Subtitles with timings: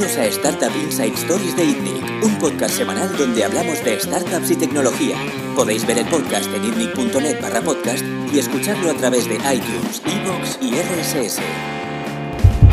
[0.00, 4.56] Bienvenidos a Startup Inside Stories de ITNIC, un podcast semanal donde hablamos de startups y
[4.56, 5.14] tecnología.
[5.54, 8.02] Podéis ver el podcast en itnic.net barra podcast
[8.32, 11.40] y escucharlo a través de iTunes, iVoox y RSS.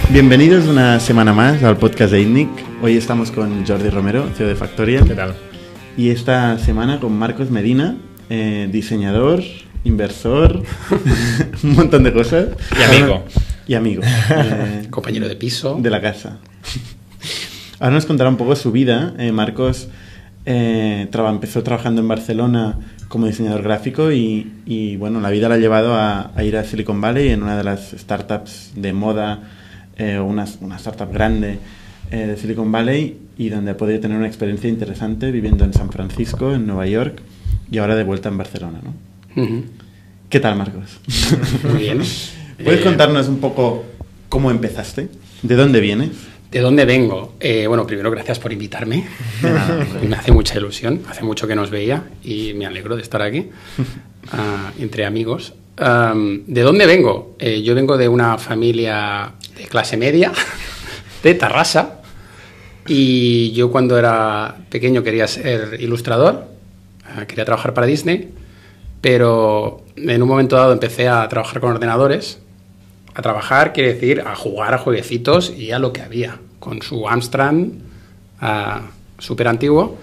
[0.09, 2.47] Bienvenidos una semana más al podcast de ITNIC.
[2.81, 5.05] Hoy estamos con Jordi Romero, CEO de Factorial.
[5.05, 5.35] ¿Qué tal?
[5.97, 7.97] Y esta semana con Marcos Medina,
[8.29, 9.43] eh, diseñador,
[9.83, 10.63] inversor,
[11.63, 12.47] un montón de cosas.
[12.79, 13.25] Y amigo.
[13.67, 14.01] Y amigo.
[14.05, 15.77] eh, compañero de piso.
[15.77, 16.39] de la casa.
[17.79, 19.13] Ahora nos contará un poco su vida.
[19.19, 19.87] Eh, Marcos
[20.45, 22.77] eh, traba- empezó trabajando en Barcelona
[23.07, 26.63] como diseñador gráfico y, y, bueno, la vida la ha llevado a, a ir a
[26.63, 29.39] Silicon Valley en una de las startups de moda,
[29.97, 31.59] eh, una, una startup grande
[32.11, 35.89] eh, de Silicon Valley y donde ha podido tener una experiencia interesante viviendo en San
[35.91, 37.21] Francisco, en Nueva York
[37.71, 38.79] y ahora de vuelta en Barcelona.
[38.83, 38.93] ¿no?
[40.29, 40.99] ¿Qué tal, Marcos?
[41.71, 42.01] Muy bien.
[42.63, 43.85] ¿Puedes contarnos un poco
[44.29, 45.09] cómo empezaste?
[45.43, 46.09] ¿De dónde vienes?
[46.51, 47.33] ¿De dónde vengo?
[47.41, 49.05] Eh, bueno, primero gracias por invitarme.
[50.01, 51.01] Me hace mucha ilusión.
[51.09, 53.49] Hace mucho que nos veía y me alegro de estar aquí
[54.31, 55.53] ah, entre amigos.
[55.75, 57.35] Am, ¿De dónde vengo?
[57.39, 60.31] Eh, yo vengo de una familia de clase media,
[61.23, 61.99] de Tarrasa.
[62.87, 66.45] Y yo cuando era pequeño quería ser ilustrador,
[67.03, 68.31] ah, quería trabajar para Disney,
[69.01, 72.39] pero en un momento dado empecé a trabajar con ordenadores.
[73.17, 77.09] A trabajar quiere decir a jugar a jueguecitos y a lo que había, con su
[77.09, 77.55] Amstrad
[78.39, 79.97] ah, súper antiguo,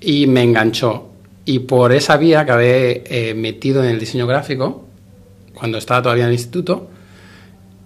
[0.00, 1.10] y me enganchó.
[1.44, 4.84] Y por esa vía acabé eh, metido en el diseño gráfico
[5.54, 6.90] cuando estaba todavía en el instituto.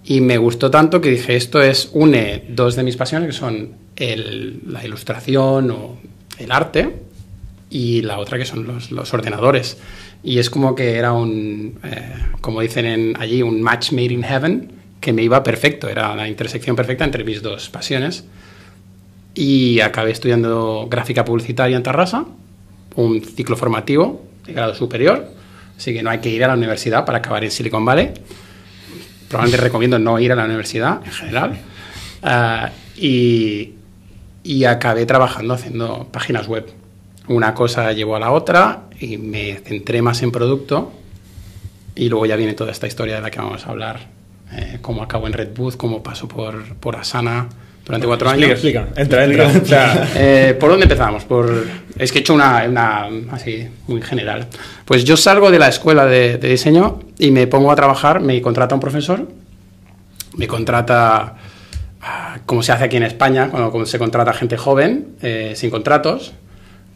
[0.04, 3.72] Y me gustó tanto que dije, esto es, une dos de mis pasiones, que son
[3.98, 5.98] la ilustración o
[6.38, 6.96] el arte,
[7.68, 9.76] y la otra que son los ordenadores.
[10.22, 14.22] Y es como que era un, eh, como dicen en, allí, un match made in
[14.22, 18.24] heaven, que me iba perfecto, era la intersección perfecta entre mis dos pasiones.
[19.34, 22.26] Y acabé estudiando gráfica publicitaria en Tarrasa,
[22.96, 25.28] un ciclo formativo de grado superior,
[25.76, 28.12] así que no hay que ir a la universidad para acabar en Silicon Valley.
[29.28, 31.58] Probablemente recomiendo no ir a la universidad en general.
[32.22, 33.74] Ah, y,
[34.42, 36.66] y acabé trabajando haciendo páginas web.
[37.28, 40.92] Una cosa llevó a la otra y me centré más en producto.
[41.94, 43.98] Y luego ya viene toda esta historia de la que vamos a hablar.
[44.52, 47.48] eh, cómo acabo en Red Booth, cómo paso por, por Asana
[47.84, 48.64] durante cuatro Explica, años.
[48.64, 49.00] explica.
[49.02, 49.46] Entra, entra.
[49.48, 51.24] O sea, Eh, ¿Por dónde empezamos?
[51.24, 51.66] Por...
[51.98, 54.46] Es que he hecho una, una así muy general.
[54.84, 58.40] Pues yo salgo de la escuela de, de diseño y me pongo a trabajar, me
[58.40, 59.28] contrata un profesor,
[60.36, 61.36] me contrata,
[62.00, 65.70] ah, como se hace aquí en España, cuando, cuando se contrata gente joven, eh, sin
[65.70, 66.32] contratos,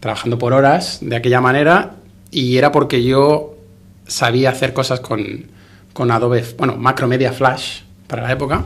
[0.03, 1.93] trabajando por horas de aquella manera,
[2.33, 3.55] y era porque yo
[4.05, 5.45] sabía hacer cosas con,
[5.93, 8.65] con Adobe, bueno, Macromedia Flash para la época.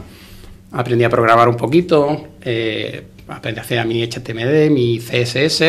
[0.72, 5.62] Aprendí a programar un poquito, eh, aprendí a hacer mi HTML, mi CSS,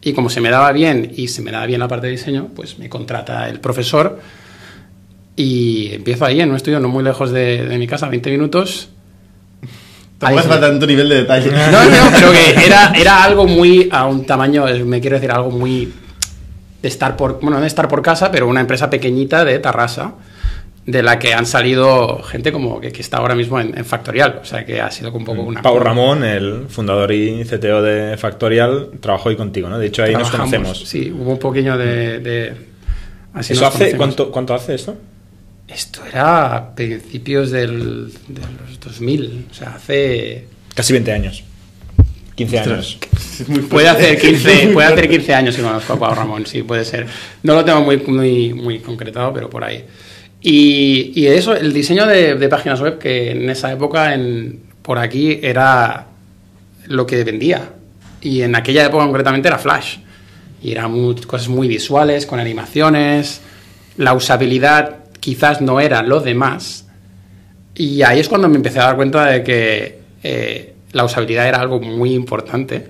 [0.00, 2.48] y como se me daba bien y se me daba bien la parte de diseño,
[2.56, 4.18] pues me contrata el profesor
[5.36, 8.88] y empiezo ahí en un estudio no muy lejos de, de mi casa, 20 minutos.
[10.18, 11.50] Tampoco hace falta tanto nivel de detalle.
[11.50, 15.30] no, no, pero que era, era algo muy a un tamaño, eh, me quiero decir,
[15.30, 15.92] algo muy
[16.82, 20.14] de estar por, bueno, no de estar por casa, pero una empresa pequeñita de Tarrasa,
[20.86, 24.38] de la que han salido gente como que, que está ahora mismo en, en Factorial.
[24.42, 25.60] O sea que ha sido un poco una.
[25.62, 29.78] Pau Ramón, el fundador y CTO de Factorial, trabajó ahí contigo, ¿no?
[29.78, 30.78] De hecho, ahí nos conocemos.
[30.86, 32.20] Sí, hubo un poquillo de.
[32.20, 32.52] de-
[33.34, 33.96] así ¿Eso nos hace, conocemos.
[33.98, 34.96] cuánto, ¿Cuánto hace eso?
[35.68, 40.46] Esto era a principios del, de los 2000, o sea, hace.
[40.74, 41.44] Casi 20 años.
[42.36, 42.76] 15 Ostras.
[42.78, 42.98] años.
[43.48, 46.84] Muy Puede hacer 15, puede hacer 15 años que conozco a Pau Ramón, sí, puede
[46.84, 47.06] ser.
[47.42, 49.84] No lo tengo muy, muy, muy concretado, pero por ahí.
[50.40, 54.98] Y, y eso, el diseño de, de páginas web, que en esa época en, por
[54.98, 56.06] aquí era
[56.86, 57.72] lo que vendía.
[58.20, 59.98] Y en aquella época concretamente era Flash.
[60.62, 63.40] Y eran muy- cosas muy visuales, con animaciones.
[63.96, 66.86] La usabilidad quizás no era lo demás.
[67.74, 71.60] Y ahí es cuando me empecé a dar cuenta de que eh, la usabilidad era
[71.60, 72.88] algo muy importante.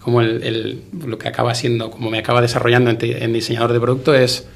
[0.00, 4.46] Como el, lo que acaba siendo, como me acaba desarrollando en diseñador de producto es,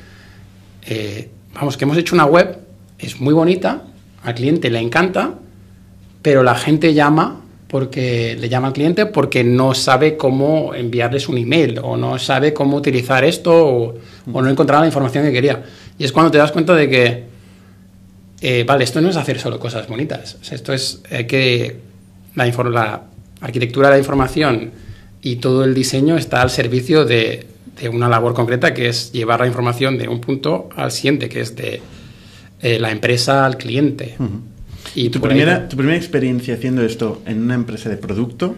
[0.86, 2.58] eh, vamos, que hemos hecho una web,
[2.98, 3.82] es muy bonita,
[4.22, 5.34] al cliente le encanta,
[6.22, 7.39] pero la gente llama
[7.70, 12.52] porque le llama al cliente porque no sabe cómo enviarles un email o no sabe
[12.52, 13.94] cómo utilizar esto o,
[14.26, 15.62] no encontraba la información que quería.
[15.98, 17.24] Y es cuando te das cuenta de que
[18.40, 20.38] eh, vale, esto no es hacer solo cosas bonitas.
[20.50, 21.76] Esto es eh, que
[22.34, 23.02] la, la
[23.40, 24.72] arquitectura de la información
[25.22, 27.46] y todo el diseño está al servicio de,
[27.80, 31.40] de una labor concreta que es llevar la información de un punto al siguiente, que
[31.40, 31.80] es de
[32.62, 34.16] eh, la empresa al cliente.
[34.94, 38.56] Y ¿Tu primera, ¿Tu primera experiencia haciendo esto en una empresa de producto,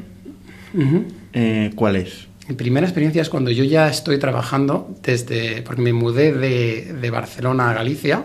[1.32, 2.26] eh, cuál es?
[2.49, 5.62] Mi primera experiencia es cuando yo ya estoy trabajando desde.
[5.62, 8.25] porque me mudé de, de Barcelona a Galicia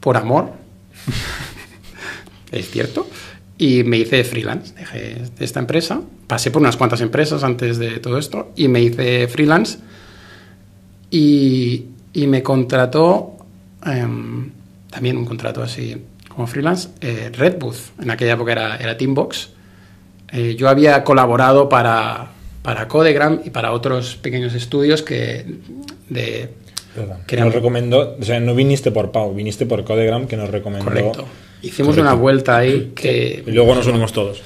[0.00, 0.52] por amor.
[2.52, 3.08] es cierto.
[3.56, 4.74] Y me hice freelance.
[4.74, 6.00] Dejé esta empresa.
[6.26, 8.52] Pasé por unas cuantas empresas antes de todo esto.
[8.54, 9.78] Y me hice freelance.
[11.10, 13.36] Y, y me contrató.
[13.84, 14.50] em,
[14.90, 15.96] también un contrato así
[16.38, 16.90] como freelance.
[17.00, 17.98] eh, Redbooth.
[18.00, 19.48] En aquella época era, era Teambox.
[20.32, 22.28] Eh, yo había colaborado para,
[22.62, 25.44] para Codegram y para otros pequeños estudios que
[26.08, 26.50] de
[26.94, 30.36] Que que eran- nos recomendó, o sea, no viniste por Pau, viniste por Codegram que
[30.36, 30.84] nos recomendó.
[30.84, 31.24] correcto.
[31.60, 32.02] Hicimos Correcto.
[32.12, 34.40] una vuelta ahí que Y luego nos unimos todos.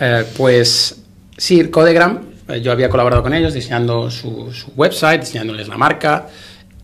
[0.00, 1.02] Eh, pues
[1.36, 6.28] sí, Codegram, eh, yo había colaborado con ellos diseñando su, su website, diseñándoles la marca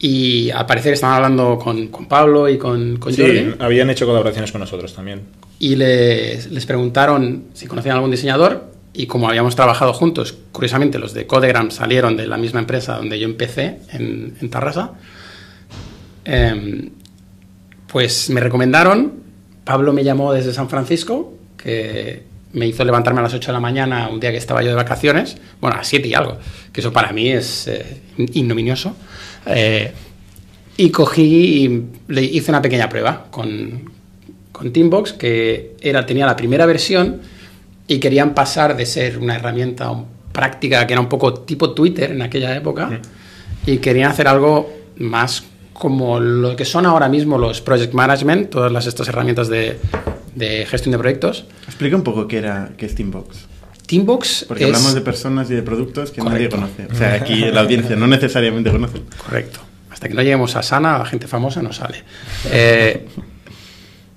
[0.02, 4.06] y al parecer estaban hablando con, con Pablo y con, con Sí, Jordi habían hecho
[4.06, 5.20] colaboraciones con nosotros también.
[5.58, 11.12] y les, les preguntaron si conocían algún diseñador y como habíamos trabajado juntos, curiosamente los
[11.12, 14.92] de Codegram salieron de la misma empresa donde yo empecé en, en Tarrasa,
[16.24, 16.90] em,
[17.86, 19.12] pues me recomendaron,
[19.64, 23.60] Pablo me llamó desde San Francisco, que me hizo levantarme a las 8 de la
[23.60, 26.38] mañana un día que estaba yo de vacaciones, bueno, a las 7 y algo,
[26.72, 28.96] que eso para mí es eh, ignominioso.
[29.46, 29.92] Eh,
[30.76, 33.90] y cogí y le hice una pequeña prueba con,
[34.52, 37.20] con Teambox, que era, tenía la primera versión
[37.86, 39.92] y querían pasar de ser una herramienta
[40.32, 43.00] práctica que era un poco tipo Twitter en aquella época
[43.66, 48.70] y querían hacer algo más como lo que son ahora mismo los project management, todas
[48.70, 49.78] las, estas herramientas de,
[50.34, 51.46] de gestión de proyectos.
[51.66, 53.49] Explica un poco qué era qué es Teambox.
[53.90, 54.68] Teambox Porque es...
[54.68, 56.56] hablamos de personas y de productos que nadie Correcto.
[56.56, 56.86] conoce.
[56.94, 59.00] O sea, aquí la audiencia no necesariamente conoce.
[59.24, 59.58] Correcto.
[59.90, 62.04] Hasta que no lleguemos a Sana, la gente famosa no sale.
[62.52, 63.08] Eh,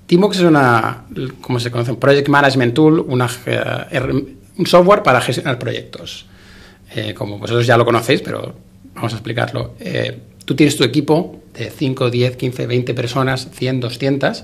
[0.06, 1.06] Teambox es una,
[1.42, 3.62] como se conoce, un Project Management Tool, una, eh,
[3.92, 6.28] her- un software para gestionar proyectos.
[6.96, 8.56] Eh, como vosotros ya lo conocéis, pero
[8.94, 9.74] vamos a explicarlo.
[9.80, 14.44] Eh, tú tienes tu equipo de 5, 10, 15, 20 personas, 100, 200,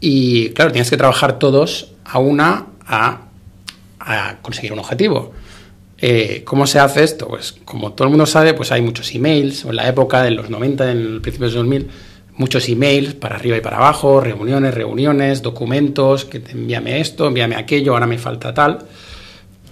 [0.00, 3.26] y claro, tienes que trabajar todos a una a,
[4.04, 5.32] a conseguir un objetivo.
[5.98, 7.28] Eh, ¿Cómo se hace esto?
[7.28, 10.50] Pues como todo el mundo sabe, pues hay muchos emails, en la época de los
[10.50, 11.88] 90, en el principio de 2000,
[12.36, 17.92] muchos emails para arriba y para abajo, reuniones, reuniones, documentos, que envíame esto, envíame aquello,
[17.92, 18.80] ahora me falta tal.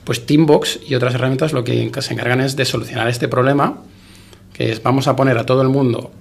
[0.04, 3.82] Pues Teambox y otras herramientas lo que se encargan es de solucionar este problema,
[4.52, 6.12] que es vamos a poner a todo el mundo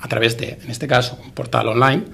[0.00, 2.04] a través de, en este caso, un portal online,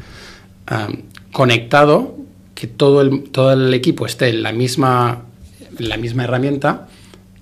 [1.33, 2.17] conectado,
[2.55, 5.24] que todo el, todo el equipo esté en la misma,
[5.79, 6.89] la misma herramienta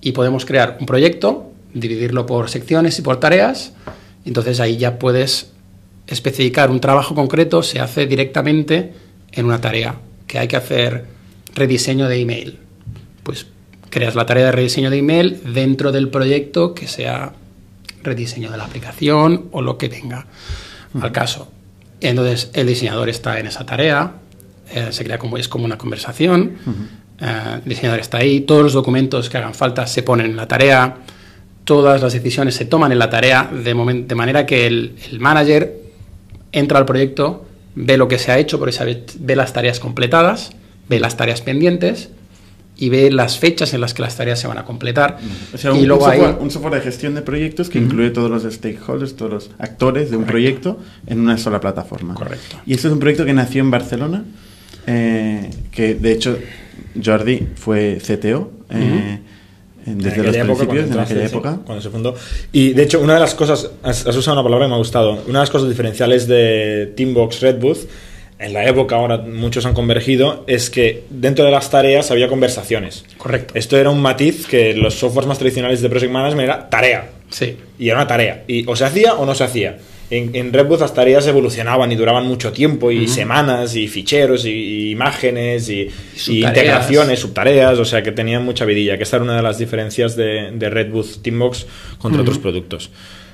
[0.01, 3.73] y podemos crear un proyecto, dividirlo por secciones y por tareas,
[4.25, 5.51] entonces ahí ya puedes
[6.07, 8.93] especificar un trabajo concreto, se hace directamente
[9.31, 9.95] en una tarea,
[10.27, 11.05] que hay que hacer
[11.55, 12.59] rediseño de email.
[13.23, 13.47] Pues
[13.89, 17.33] creas la tarea de rediseño de email dentro del proyecto que sea
[18.03, 20.25] rediseño de la aplicación o lo que venga
[20.99, 21.51] al caso.
[22.01, 24.15] Entonces el diseñador está en esa tarea,
[24.73, 26.57] eh, se crea como es como una conversación,
[27.23, 30.47] eh, el diseñador está ahí, todos los documentos que hagan falta se ponen en la
[30.47, 30.97] tarea,
[31.63, 35.73] todas las decisiones se toman en la tarea, de, manera que el, el manager
[36.51, 39.79] entra al proyecto, ve lo que se ha hecho, por esa vez ve las tareas
[39.79, 40.51] completadas,
[40.89, 42.09] ve las tareas pendientes
[42.75, 45.19] y ve las fechas en las que las tareas se van a completar.
[45.53, 47.77] O sea, un, y un luego ahí, software, un software de gestión de proyectos que
[47.77, 52.15] incluye todos los stakeholders, todos los actores de un proyecto en una sola plataforma.
[52.15, 52.57] Correcto.
[52.65, 54.25] Y esto es un proyecto que nació en Barcelona,
[54.87, 56.37] eh, que de hecho
[57.01, 59.19] Jordi fue CTO eh,
[59.85, 61.59] desde En los época, principios, en aquella sí, época.
[61.65, 62.15] cuando se fundó.
[62.51, 64.79] Y de hecho, una de las cosas, has, has usado una palabra que me ha
[64.79, 67.87] gustado, una de las cosas diferenciales de Teambox Redbooth,
[68.39, 73.05] en la época ahora muchos han convergido, es que dentro de las tareas había conversaciones.
[73.17, 73.53] Correcto.
[73.55, 77.09] Esto era un matiz que los softwares más tradicionales de Project Management era tarea.
[77.29, 77.57] Sí.
[77.79, 78.43] Y era una tarea.
[78.47, 79.77] Y o se hacía o no se hacía.
[80.13, 84.51] En, en Redbooth las tareas evolucionaban y duraban mucho tiempo, y semanas, y ficheros, y,
[84.51, 85.89] y imágenes, y,
[86.27, 90.15] integraciones, subtareas, o sea que tenían mucha vidilla, que esta era una de las diferencias
[90.15, 91.65] de, de Redbooth Teambox
[91.97, 92.91] contra otros productos.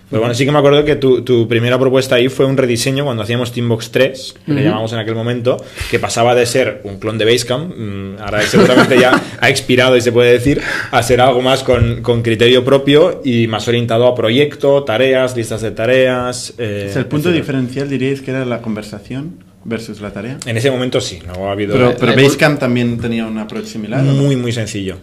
[0.10, 3.04] Pero bueno, sí que me acuerdo que tu, tu primera propuesta ahí fue un rediseño
[3.06, 6.98] cuando hacíamos Teambox 3, que le llamamos en aquel momento, que pasaba de ser un
[6.98, 11.22] clon de Basecamp, mm, ahora seguramente ya ha expirado y se puede decir, a ser
[11.22, 16.56] algo más con, con criterio propio y más orientado a proyecto, tareas, listas de tareas.
[16.58, 17.42] eh, O sea, el punto etcétera.
[17.60, 20.38] diferencial diríais que era la conversación versus la tarea.
[20.48, 21.74] En ese momento sí, no ha habido...
[21.74, 24.02] Pero, pero la evol- Basecamp también tenía un approach similar.
[24.02, 24.98] Muy, muy sencillo.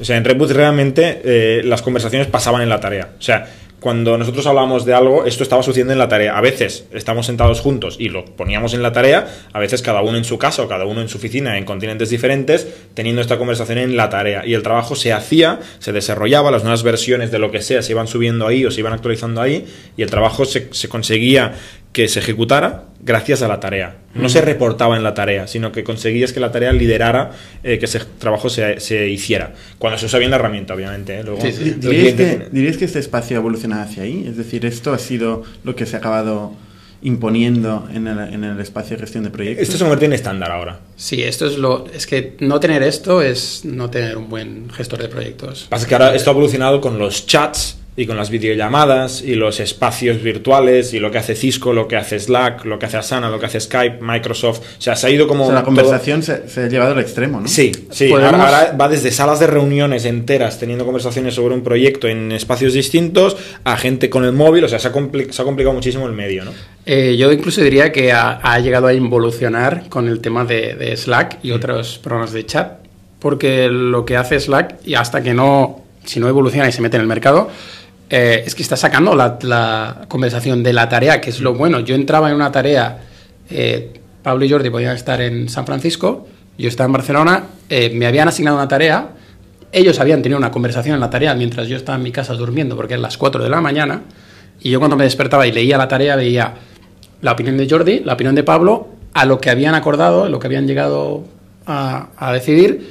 [0.00, 3.10] O sea, en Redboot realmente eh, las conversaciones pasaban en la tarea.
[3.18, 3.48] O sea,
[3.80, 6.36] cuando nosotros hablamos de algo, esto estaba sucediendo en la tarea.
[6.36, 10.18] A veces estamos sentados juntos y lo poníamos en la tarea, a veces cada uno
[10.18, 13.78] en su casa o cada uno en su oficina en continentes diferentes, teniendo esta conversación
[13.78, 14.44] en la tarea.
[14.44, 17.92] Y el trabajo se hacía, se desarrollaba, las nuevas versiones de lo que sea se
[17.92, 19.66] iban subiendo ahí o se iban actualizando ahí,
[19.96, 21.54] y el trabajo se, se conseguía
[21.92, 23.96] que se ejecutara gracias a la tarea.
[24.14, 27.30] No se reportaba en la tarea, sino que conseguías que la tarea liderara
[27.62, 29.54] eh, que ese trabajo se, se, hiciera.
[29.78, 31.18] Cuando se usa bien la herramienta, obviamente.
[31.18, 31.24] ¿eh?
[31.24, 31.70] Luego, sí, sí.
[31.78, 34.26] ¿Diríais, que, ¿Diríais que este espacio ha evolucionado hacia ahí?
[34.28, 36.54] Es decir, ¿esto ha sido lo que se ha acabado
[37.00, 39.62] imponiendo en el, en el espacio de gestión de proyectos?
[39.62, 40.80] Esto se convierte en estándar ahora.
[40.96, 41.86] Sí, esto es lo...
[41.92, 45.66] Es que no tener esto es no tener un buen gestor de proyectos.
[45.68, 49.58] Pasa que ahora esto ha evolucionado con los chats y con las videollamadas y los
[49.58, 53.28] espacios virtuales y lo que hace Cisco, lo que hace Slack, lo que hace Asana,
[53.28, 54.60] lo que hace Skype, Microsoft.
[54.60, 55.42] O sea, se ha ido como...
[55.42, 57.48] O sea, la conversación se, se, ha llevado al extremo, ¿no?
[57.48, 58.12] Sí, sí.
[58.12, 62.72] Ahora, ahora, va desde salas de reuniones enteras teniendo conversaciones sobre un proyecto en espacios
[62.72, 64.62] distintos a gente con el móvil.
[64.62, 66.52] O sea, se ha, compli se ha complicado muchísimo el medio, ¿no?
[66.86, 70.96] Eh, yo incluso diría que ha, ha, llegado a involucionar con el tema de, de
[70.96, 71.54] Slack y mm.
[71.54, 72.78] otros programas de chat.
[73.18, 75.82] Porque lo que hace Slack, y hasta que no...
[76.04, 77.50] Si no evoluciona y se mete en el mercado
[78.10, 81.80] eh, es que está sacando la, la, conversación de la tarea, que es lo bueno.
[81.80, 83.00] Yo entraba en una tarea,
[83.50, 88.06] eh, Pablo y Jordi podían estar en San Francisco, yo estaba en Barcelona, eh, me
[88.06, 89.10] habían asignado una tarea,
[89.72, 92.76] ellos habían tenido una conversación en la tarea mientras yo estaba en mi casa durmiendo,
[92.76, 94.02] porque es las 4 de la mañana,
[94.60, 96.54] y yo cuando me despertaba y leía la tarea veía
[97.20, 100.46] la opinión de Jordi, la opinión de Pablo, a lo que habían acordado, lo que
[100.46, 101.24] habían llegado
[101.66, 102.90] a, a decidir,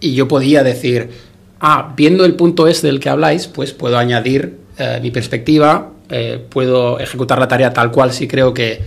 [0.00, 1.10] y yo podía decir,
[1.60, 6.44] ah, viendo el punto S del que habláis, pues puedo añadir eh, mi perspectiva, eh,
[6.48, 8.80] puedo ejecutar la tarea tal cual si creo que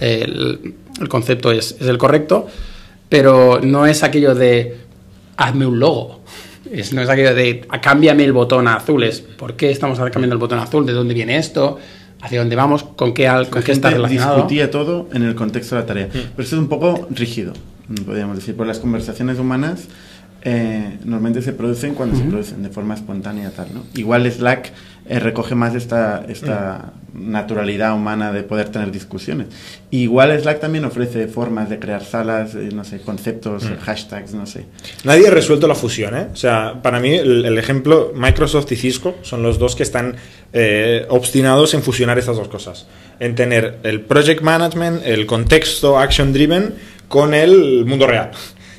[0.00, 2.46] eh, el, el, concepto es, es, el correcto,
[3.08, 4.76] pero no es aquello de
[5.36, 6.20] hazme un logo.
[6.70, 10.34] Es, no es aquello de cámbiame el botón a azul, es por qué estamos cambiando
[10.34, 11.78] el botón a azul, de dónde viene esto,
[12.22, 14.36] hacia dónde vamos, con qué, al, con qué está relacionado.
[14.36, 16.06] discutía todo en el contexto de la tarea.
[16.06, 16.10] Mm.
[16.10, 17.52] Pero eso es un poco rígido,
[18.06, 19.88] podríamos decir, por las conversaciones humanas
[20.44, 22.24] eh, normalmente se producen cuando uh -huh.
[22.24, 23.84] se producen de forma espontánea tal, ¿no?
[23.94, 24.72] Igual Slack
[25.08, 27.22] eh, recoge más esta, esta uh -huh.
[27.30, 29.46] naturalidad humana de poder tener discusiones.
[29.90, 33.78] Igual Slack también ofrece formas de crear salas, eh, no sé, conceptos, uh -huh.
[33.78, 34.66] hashtags, no sé.
[35.04, 36.26] Nadie ha resuelto la fusión, ¿eh?
[36.30, 40.16] O sea, para mí el, el ejemplo, Microsoft y Cisco son los dos que están
[41.08, 42.86] obstinados en fusionar estas dos cosas.
[43.18, 46.74] En tener el project management, el contexto action driven
[47.08, 48.30] con el mundo real.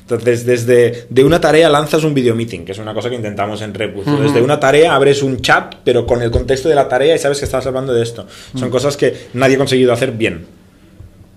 [0.08, 3.60] Entonces, desde de una tarea lanzas un video meeting, que es una cosa que intentamos
[3.60, 4.06] en Repus.
[4.06, 4.20] Uh -huh.
[4.20, 7.40] Desde una tarea abres un chat, pero con el contexto de la tarea y sabes
[7.40, 8.22] que estás hablando de esto.
[8.22, 8.60] Uh -huh.
[8.60, 10.46] Son cosas que nadie ha conseguido hacer bien.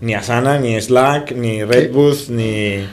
[0.01, 2.85] Ni Asana, ni Slack, ni Redbooth, ni...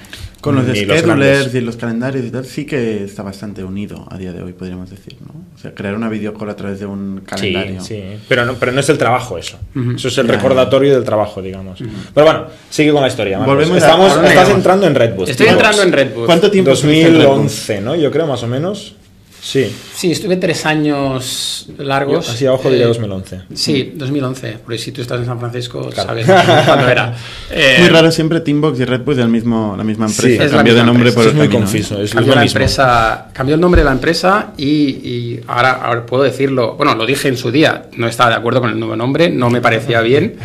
[0.46, 4.32] Con los schedulers y los calendarios y tal, sí que está bastante unido a día
[4.32, 5.34] de hoy, podríamos decir, ¿no?
[5.54, 7.80] O sea, crear una videocall a través de un calendario.
[7.80, 8.18] Sí, sí.
[8.28, 9.58] Pero no, pero no es el trabajo eso.
[9.74, 9.96] Uh -huh.
[9.96, 10.36] Eso es el yeah.
[10.36, 11.80] recordatorio del trabajo, digamos.
[11.80, 11.90] Uh -huh.
[12.14, 13.38] Pero bueno, sigue con la historia.
[13.38, 13.54] Marcos.
[13.56, 15.30] Volvemos Estamos, a, estás entrando en Redboost.
[15.30, 16.26] Estoy entrando en Redboost.
[16.26, 17.96] ¿Cuánto tiempo 2011, ¿no?
[17.96, 18.94] Yo creo, más o menos.
[19.40, 19.74] Sí.
[19.94, 22.26] Sí, estuve tres años largos.
[22.26, 23.42] Yo, así abajo diría 2011.
[23.54, 24.58] Sí, 2011.
[24.64, 26.08] Porque si tú estás en San Francisco, claro.
[26.08, 26.26] sabes
[26.66, 27.14] cuándo era.
[27.48, 30.44] Eh, muy raro siempre Teambox y Redboost del mismo, la misma empresa.
[30.44, 31.16] Sí, cambió de nombre empresa.
[31.16, 32.02] por es muy camino, confuso.
[32.02, 36.24] Es cambió, la empresa, cambió el nombre de la empresa y, y ahora, ahora, puedo
[36.24, 36.74] decirlo.
[36.74, 37.86] Bueno, lo dije en su día.
[37.96, 40.36] No estaba de acuerdo con el nuevo nombre, no me parecía bien.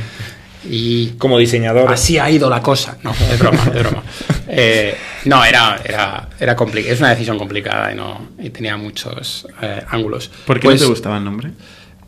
[0.69, 1.91] Y como diseñador.
[1.91, 2.97] Así ha ido la cosa.
[3.03, 4.03] No, es broma, es broma.
[4.47, 9.81] Eh, no, era, era, era es una decisión complicada y, no, y tenía muchos eh,
[9.89, 10.29] ángulos.
[10.45, 11.51] ¿Por qué pues, no te gustaba el nombre?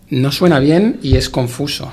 [0.10, 1.92] No suena bien y es confuso.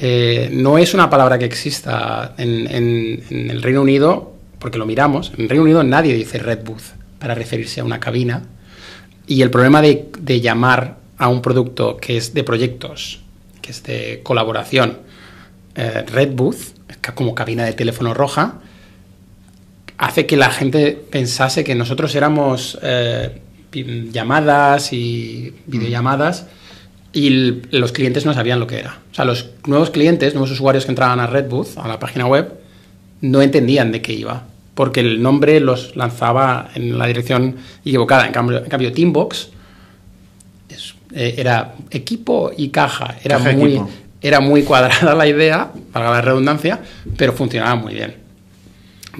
[0.00, 4.86] Eh, no es una palabra que exista en, en, en, el Reino Unido, porque lo
[4.86, 5.32] miramos.
[5.36, 6.82] En el Reino Unido nadie dice Red Booth
[7.18, 8.42] para referirse a una cabina.
[9.26, 13.20] Y el problema de, de llamar a un producto que es de proyectos,
[13.62, 14.98] que es de colaboración,
[15.74, 16.74] eh, Red Booth,
[17.14, 18.60] como cabina de teléfono roja,
[19.98, 23.40] hace que la gente pensase que nosotros éramos eh,
[24.12, 26.46] llamadas y videollamadas
[27.12, 28.98] y los clientes no sabían lo que era.
[29.10, 32.26] O sea, los nuevos clientes, nuevos usuarios que entraban a Red Booth, a la página
[32.26, 32.52] web,
[33.20, 38.26] no entendían de qué iba, porque el nombre los lanzaba en la dirección equivocada.
[38.26, 39.48] En cambio, en cambio Teambox
[40.68, 43.74] es, eh, era equipo y caja, era caja muy...
[43.74, 46.80] Equipo era muy cuadrada la idea, para la redundancia,
[47.18, 48.14] pero funcionaba muy bien.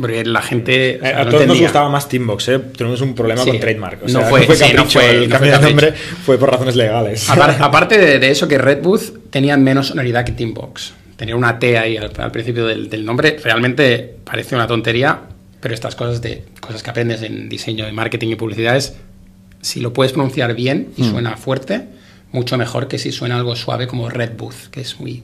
[0.01, 0.97] Porque la gente.
[0.97, 1.47] O sea, a no todos entendía.
[1.47, 2.59] nos gustaba más Teambox, ¿eh?
[2.59, 3.51] Tenemos un problema sí.
[3.51, 4.03] con trademark.
[4.03, 6.39] O sea, no, fue, no fue capricho, sí, no fue, el cambio de nombre fue
[6.39, 7.29] por razones legales.
[7.29, 10.95] Aparte, aparte de, de, eso, que Red Booth tenía menos sonoridad que Teambox.
[11.17, 13.37] Tenía una T ahí al, al principio del, del, nombre.
[13.45, 15.21] Realmente parece una tontería,
[15.61, 18.97] pero estas cosas de cosas que aprendes en diseño, de marketing y publicidad es
[19.61, 21.11] si lo puedes pronunciar bien y mm.
[21.11, 21.83] suena fuerte,
[22.35, 25.23] mucho mejor que si suena algo suave como Red Booth, que es muy...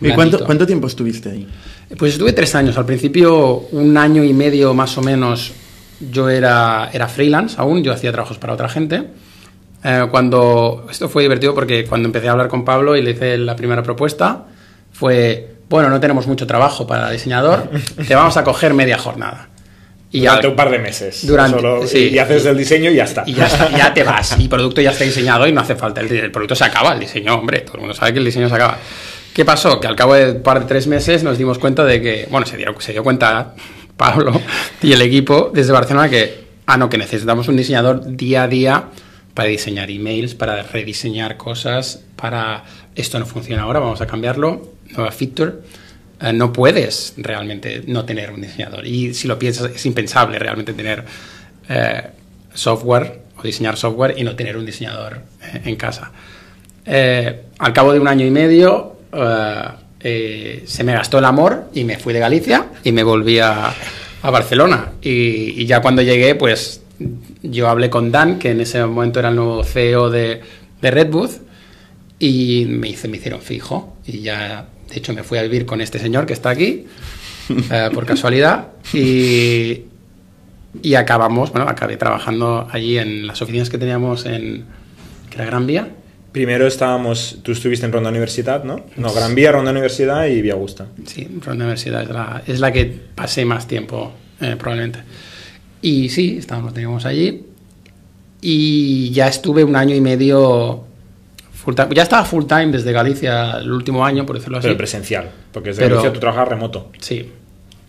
[0.00, 1.48] ¿Y cuánto, cuánto tiempo estuviste ahí?
[1.98, 2.78] Pues estuve tres años.
[2.78, 5.52] Al principio, un año y medio más o menos,
[6.12, 9.08] yo era, era freelance aún, yo hacía trabajos para otra gente.
[9.82, 13.36] Eh, cuando esto fue divertido porque cuando empecé a hablar con Pablo y le hice
[13.36, 14.46] la primera propuesta
[14.90, 17.68] fue bueno no tenemos mucho trabajo para diseñador
[18.08, 19.50] te vamos a coger media jornada
[20.14, 21.26] y durante un par de meses.
[21.26, 23.24] durante, sí, y haces el diseño y ya está.
[23.26, 24.36] Y ya, ya te vas.
[24.38, 26.92] Y el producto ya está diseñado y no hace falta el, el, producto se acaba
[26.92, 28.78] el diseño hombre todo el mundo sabe que el diseño se acaba.
[29.34, 32.00] Qué pasó que al cabo de un par de tres meses nos dimos cuenta de
[32.00, 33.54] que bueno se dio, se dio cuenta
[33.96, 34.40] Pablo
[34.80, 38.84] y el equipo desde Barcelona que ah no que necesitamos un diseñador día a día
[39.34, 42.62] para diseñar emails, para rediseñar cosas, para
[42.94, 45.54] esto no funciona ahora, vamos a cambiarlo, nueva feature.
[46.20, 48.86] Uh, no puedes realmente no tener un diseñador.
[48.86, 52.08] Y si lo piensas, es impensable realmente tener uh,
[52.54, 56.12] software o diseñar software y no tener un diseñador uh, en casa.
[56.86, 58.92] al cabo de un año y medio
[60.02, 63.72] se me gastó el amor y me fui de Galicia y me volví a,
[64.24, 64.92] a Barcelona.
[65.02, 66.80] Y, ya cuando llegué, pues
[67.42, 70.40] yo hablé con Dan, que en ese momento era el nuevo CEO de,
[70.80, 71.42] de Redbooth,
[72.18, 73.98] y me, hice, me hicieron fijo.
[74.06, 76.86] Y ya, de hecho, me fui a vivir con este señor que está aquí,
[77.50, 79.82] eh, por casualidad, y,
[80.82, 84.64] y acabamos, bueno, acabé trabajando allí en las oficinas que teníamos en
[85.30, 85.88] que era Gran Vía.
[86.30, 88.86] Primero estábamos, tú estuviste en Ronda Universidad, ¿no?
[88.96, 90.86] No, Gran Vía, Ronda Universidad y Vía Augusta.
[91.06, 92.84] Sí, Ronda Universidad es la, es la que
[93.14, 95.00] pasé más tiempo, eh, probablemente.
[95.82, 97.46] Y sí, estábamos, teníamos allí.
[98.40, 100.84] Y ya estuve un año y medio
[101.64, 101.88] full time.
[101.94, 104.66] Ya estaba full time desde Galicia el último año, por decirlo así.
[104.66, 106.90] Pero presencial, porque desde Pero, Galicia tú trabajas remoto.
[107.00, 107.30] Sí.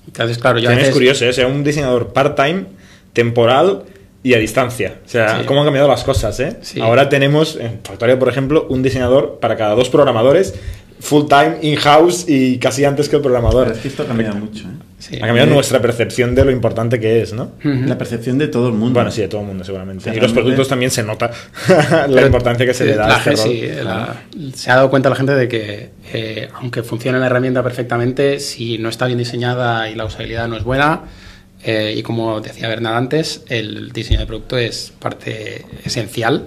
[0.08, 0.74] Entonces, claro, ya.
[0.80, 1.30] Es curioso, ¿eh?
[1.30, 2.66] O sea, un diseñador part-time,
[3.14, 3.84] temporal
[4.24, 5.00] y a distancia.
[5.06, 5.46] O sea, sí.
[5.46, 6.58] cómo han cambiado las cosas, ¿eh?
[6.62, 6.80] Sí.
[6.80, 10.56] Ahora tenemos en Factoria, por ejemplo, un diseñador para cada dos programadores
[11.06, 13.66] full time, in-house y casi antes que el programador.
[13.66, 14.66] Pero es que esto ha cambiado mucho.
[14.66, 14.72] ¿eh?
[14.98, 15.18] Sí.
[15.18, 17.52] Ha cambiado nuestra percepción de lo importante que es, ¿no?
[17.64, 17.86] Uh -huh.
[17.86, 18.96] La percepción de todo el mundo.
[18.96, 20.02] Bueno, sí, de todo el mundo, seguramente.
[20.02, 21.30] O sea, y los productos también se nota
[21.70, 24.24] la Pero importancia que se le da la a este sí, la,
[24.56, 28.80] se ha dado cuenta la gente de que, eh, aunque funcione la herramienta perfectamente, si
[28.80, 31.02] no está bien diseñada y la usabilidad no es buena,
[31.64, 36.46] eh, y como decía Bernard antes, el diseño de producto es parte esencial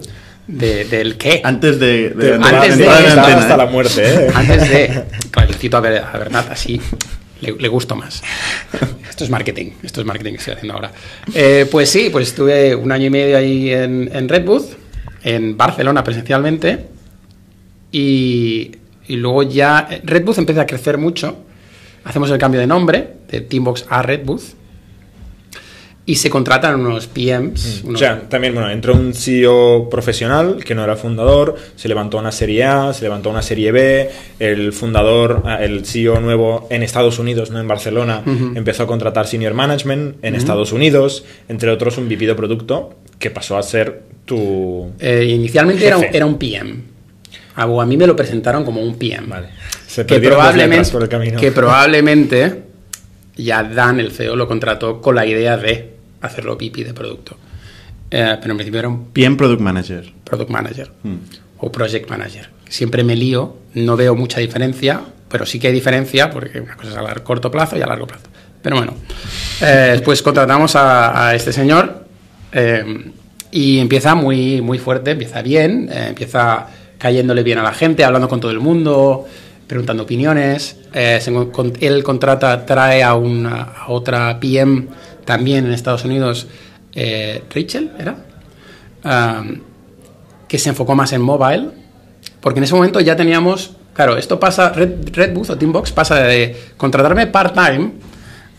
[0.48, 1.40] de, del qué.
[1.44, 4.02] Antes de, de, de antes de, hasta la muerte.
[4.02, 4.30] ¿eh?
[4.34, 5.04] Antes de.
[5.30, 6.80] Claro, cito a, Ber, a Bernat así.
[7.40, 8.22] Le, le, gusto más.
[9.08, 9.72] Esto es marketing.
[9.82, 10.90] Esto es marketing que estoy haciendo ahora.
[11.32, 14.72] Eh, pues sí, pues estuve un año y medio ahí en, en Redbooth,
[15.22, 16.86] en Barcelona presencialmente.
[17.92, 18.72] Y,
[19.06, 19.88] y luego ya.
[20.02, 21.44] Redbooth empieza a crecer mucho.
[22.04, 24.54] Hacemos el cambio de nombre de Teambox a Redbooth
[26.08, 27.82] y se contratan unos PMs.
[27.84, 27.96] Unos...
[27.96, 32.32] O sea, también, bueno, entró un CEO profesional que no era fundador, se levantó una
[32.32, 37.50] serie A, se levantó una serie B, el fundador, el CEO nuevo en Estados Unidos,
[37.50, 38.56] no en Barcelona, uh -huh.
[38.56, 40.40] empezó a contratar senior management en uh -huh.
[40.40, 44.90] Estados Unidos, entre otros un VP de producto que pasó a ser tu...
[45.00, 46.74] Eh, inicialmente era un, era un, PM.
[47.54, 49.26] A, a mí me lo presentaron como un PM.
[49.26, 49.48] Vale.
[49.86, 51.38] Se que probablemente, por el camino.
[51.38, 52.62] que probablemente
[53.36, 57.36] ya Dan, el CEO, lo contrató con la idea de hacerlo pipi de producto.
[58.10, 59.06] Eh, pero en principio era un...
[59.06, 60.12] PM Product Manager.
[60.24, 60.90] Product Manager.
[61.02, 61.16] Mm.
[61.58, 62.50] O Project Manager.
[62.68, 66.90] Siempre me lío, no veo mucha diferencia, pero sí que hay diferencia porque una cosa
[66.90, 68.26] es a largo, corto plazo y a largo plazo.
[68.62, 68.94] Pero bueno,
[69.60, 72.06] eh, después contratamos a, a este señor
[72.52, 73.12] eh,
[73.50, 76.66] y empieza muy, muy fuerte, empieza bien, eh, empieza
[76.98, 79.26] cayéndole bien a la gente, hablando con todo el mundo,
[79.66, 80.76] preguntando opiniones.
[80.92, 84.86] Eh, se, con, él contrata, trae a, una, a otra PM
[85.28, 86.46] también en Estados Unidos,
[86.94, 88.16] eh, Rachel, ¿era?
[90.48, 91.68] Que se enfocó más en mobile,
[92.40, 97.26] porque en ese momento ya teníamos, claro, esto pasa, Red, o Teambox pasa de contratarme
[97.26, 97.92] part-time,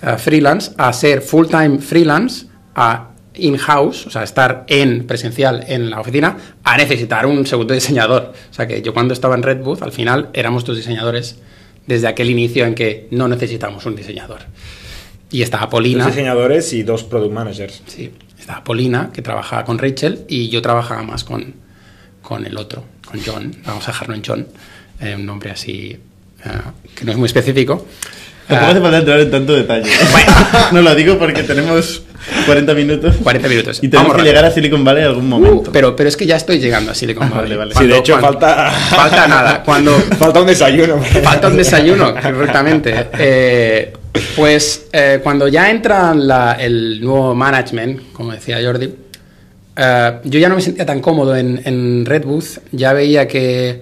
[0.03, 5.99] uh, freelance, a ser full-time freelance, a in-house, o sea, estar en presencial en la
[6.01, 8.33] oficina, a necesitar un segundo diseñador.
[8.51, 11.37] O sea, que yo cuando estaba en Red Booth, al final éramos dos diseñadores
[11.87, 14.41] desde aquel inicio en que no necesitamos un diseñador.
[15.31, 16.05] Y estaba Polina.
[16.05, 17.81] Dos diseñadores y dos product managers.
[17.85, 21.53] Sí, estaba Polina, que trabajaba con Rachel, y yo trabajaba más con,
[22.21, 23.55] con el otro, con John.
[23.65, 24.47] Vamos a dejarlo en John,
[25.01, 25.99] eh, un nombre así
[26.45, 27.85] uh, que no es muy específico.
[28.47, 29.91] Tampoco hace falta entrar en tanto detalle.
[30.11, 30.31] Bueno.
[30.71, 32.01] no lo digo porque tenemos
[32.47, 33.15] 40 minutos.
[33.21, 33.77] 40 minutos.
[33.83, 35.69] Y tenemos Vamos que llegar a Silicon Valley en algún momento.
[35.69, 37.55] Uh, pero, pero es que ya estoy llegando a Silicon Valley.
[37.55, 37.75] vale, vale.
[37.75, 38.71] Sí, de hecho, cuando, falta.
[38.71, 39.63] Falta nada.
[39.63, 40.99] Cuando, falta un desayuno.
[40.99, 43.09] Falta un desayuno, correctamente.
[43.19, 43.93] Eh,
[44.35, 46.15] pues eh, cuando ya entra
[46.59, 48.93] el nuevo management, como decía Jordi,
[49.75, 52.05] eh, yo ya no me sentía tan cómodo en, en
[52.71, 53.81] ya veía que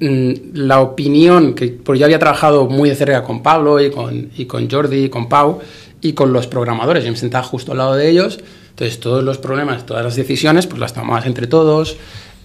[0.00, 4.30] mm, la opinión, que porque yo había trabajado muy de cerca con Pablo y con,
[4.36, 5.60] y con Jordi y con Pau
[6.00, 8.38] y con los programadores, yo me sentaba justo al lado de ellos,
[8.70, 11.96] entonces todos los problemas, todas las decisiones, pues las tomabas entre todos,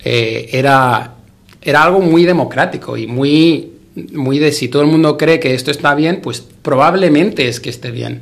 [0.03, 1.15] eh, era,
[1.61, 3.73] era algo muy democrático y muy,
[4.13, 7.69] muy de si todo el mundo cree que esto está bien, pues probablemente es que
[7.69, 8.21] esté bien.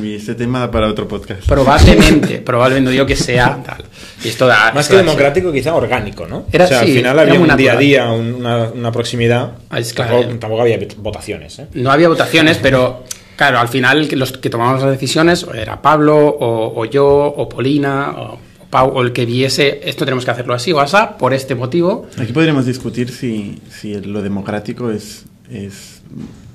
[0.00, 1.44] Y este tema da para otro podcast.
[1.48, 3.84] Probablemente, probablemente digo que sea tal.
[4.24, 6.44] Y esto da- Más que democrático, quizá orgánico, ¿no?
[6.52, 9.52] Era o sea, así, al final había un día a día, un- una, una proximidad.
[9.76, 10.16] Es claro.
[10.20, 11.66] tampoco, tampoco había votaciones, ¿eh?
[11.74, 13.02] No había votaciones, pero
[13.36, 17.48] claro, al final que los que tomábamos las decisiones era Pablo o, o yo o
[17.48, 18.38] Polina o
[18.70, 22.06] Pau o el que viese esto tenemos que hacerlo así o así por este motivo.
[22.16, 26.02] Aquí podríamos discutir si, si lo democrático es, es,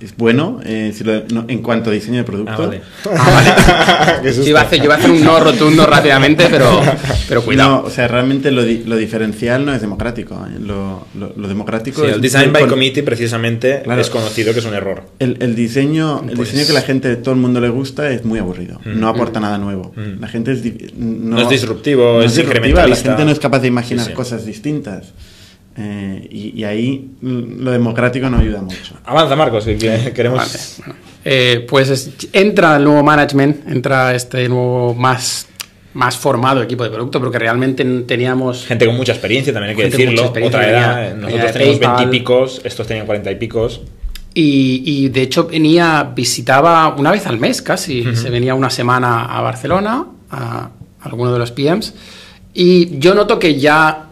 [0.01, 2.53] es bueno eh, si lo- no, en cuanto a diseño de producto.
[2.53, 2.81] Ah, vale.
[3.07, 4.49] Ah, Yo susto.
[4.49, 6.81] iba, a hacer, yo iba a hacer un no rotundo rápidamente, pero,
[7.27, 7.81] pero cuidado.
[7.81, 10.35] No, o sea, realmente lo, di- lo diferencial no es democrático.
[10.47, 10.59] ¿eh?
[10.59, 14.01] Lo, lo- lo democrático Sí, es el design by con- committee precisamente Claro.
[14.01, 15.03] es conocido que es un error.
[15.19, 18.25] El, el diseño, el Pues- diseño que la gente, todo el mundo le gusta, es
[18.25, 18.79] muy aburrido.
[18.85, 18.99] Mm.
[18.99, 19.93] No aporta nada nuevo.
[19.95, 20.19] Mm.
[20.21, 20.63] La gente es
[20.95, 24.11] no, No es disruptivo, no es disruptiva, La gente no es capaz de imaginar Sí,
[24.11, 24.15] sí.
[24.15, 25.13] cosas distintas.
[25.77, 28.95] Eh, y, y ahí lo democrático no ayuda mucho.
[29.03, 30.79] Avanza, Marcos, que- que queremos...
[30.85, 30.95] Vale.
[31.25, 35.47] Eh, pues es- entra el nuevo management, entra este nuevo más,
[35.93, 39.89] más formado equipo de producto, porque realmente teníamos Gente con mucha experiencia, también hay que
[39.89, 40.31] decirlo.
[40.43, 41.15] Otra edad.
[41.15, 41.95] Nosotros teníamos PayPal.
[41.97, 43.81] 20 y picos, estos tenían 40 y picos.
[44.33, 49.25] Y, y, de hecho venía, visitaba una vez al mes casi, se venía una semana
[49.25, 50.69] a Barcelona, a
[51.01, 51.93] alguno de los PMs,
[52.53, 54.09] y yo noto que ya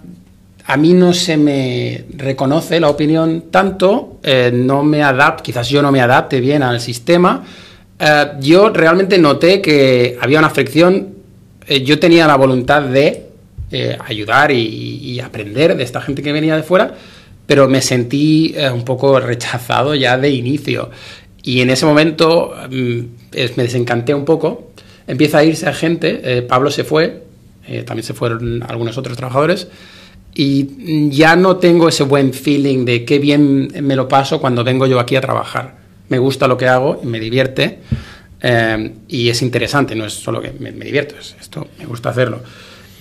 [0.66, 5.82] a mí no se me reconoce la opinión tanto, eh, no me adapto, quizás yo
[5.82, 7.44] no me adapte bien al sistema.
[8.00, 11.10] Eh, yo realmente noté que había una fricción,
[11.68, 13.28] eh, yo tenía la voluntad de
[14.08, 16.94] ayudar y, aprender de esta gente que venía de fuera,
[17.48, 20.92] pero me sentí un poco rechazado ya de inicio.
[21.42, 23.00] Y en ese momento mm,
[23.56, 24.74] me desencanté un poco.
[25.08, 27.24] Empieza a irse gente, eh, Pablo se fue,
[27.86, 29.68] también se fueron algunos otros trabajadores,
[30.36, 34.88] y ya no tengo ese buen feeling de qué bien me lo paso cuando vengo
[34.88, 35.78] yo aquí a trabajar.
[36.10, 37.80] Me gusta lo que hago, me divierte,
[38.42, 42.10] eh, y es interesante, no es solo que me, me divierto, es esto, me gusta
[42.10, 42.42] hacerlo.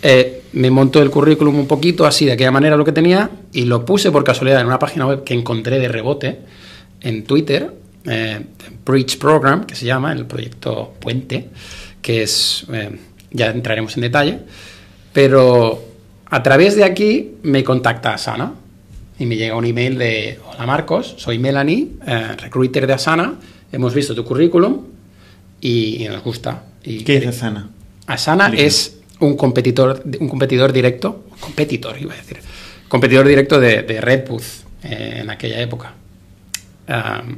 [0.05, 3.65] Eh, me montó el currículum un poquito así, de aquella manera lo que tenía, y
[3.65, 6.41] lo puse por casualidad en una página web que encontré de rebote
[7.01, 7.73] en Twitter,
[8.05, 8.41] eh,
[8.85, 11.49] Bridge Program, que se llama, el proyecto Puente,
[12.03, 12.99] que es, eh,
[13.31, 14.39] ya entraremos en detalle,
[15.13, 15.92] pero
[16.33, 18.55] a través de aquí me contacta Asana
[19.19, 23.35] y me llega un email de, hola Marcos, soy Melanie, eh, recruiter de Asana,
[23.71, 24.81] hemos visto tu currículum
[25.61, 26.65] y, y nos gusta.
[26.85, 27.69] Y ¿Qué es Asana?
[28.07, 32.39] Asana es un competidor, un competidor directo, competidor iba a decir,
[32.89, 35.93] competidor directo de, de Red Booth eh, en aquella época.
[36.89, 37.37] Um,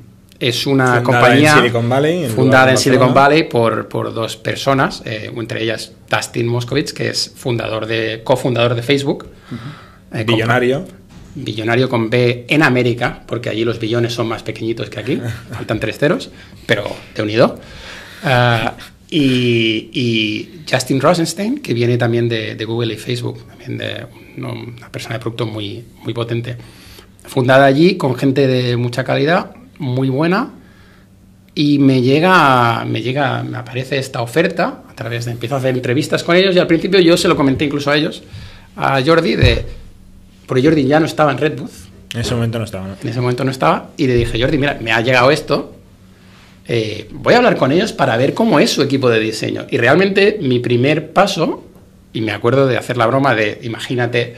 [0.48, 2.76] es una Fundada compañía en Silicon Valley, en fundada en.
[2.78, 8.22] Silicon Valley por, por dos personas, eh, entre ellas Dustin Moskovitz, que es fundador de,
[8.24, 9.26] cofundador de Facebook.
[10.12, 10.85] eh, con- Billonario.
[11.35, 15.20] billonario con B en América, porque allí los billones son más pequeñitos que aquí,
[15.52, 16.30] faltan tres ceros,
[16.66, 17.59] pero de unido.
[18.22, 18.74] Ah,
[19.11, 24.90] y, y Justin Rosenstein, que viene también de, de Google y Facebook, también de una
[24.90, 26.57] persona de producto muy, muy potente.
[27.24, 30.50] Fundada allí con gente de mucha calidad, muy buena,
[31.54, 35.74] y me llega, me llega, me aparece esta oferta a través de, empiezo a hacer
[35.74, 38.22] entrevistas con ellos y al principio yo se lo comenté incluso a ellos,
[38.76, 39.64] a Jordi, de,
[40.46, 41.70] porque Jordi ya no estaba en Red Booth,
[42.12, 42.88] En ese momento no estaba.
[42.88, 42.96] ¿no?
[43.00, 45.76] en ese momento no estaba, y le dije, Jordi, mira, me ha llegado esto,
[46.66, 49.66] eh, voy a hablar con ellos para ver cómo es su equipo de diseño.
[49.70, 51.64] Y realmente mi primer paso,
[52.12, 54.34] y me acuerdo de hacer la broma de, imagínate,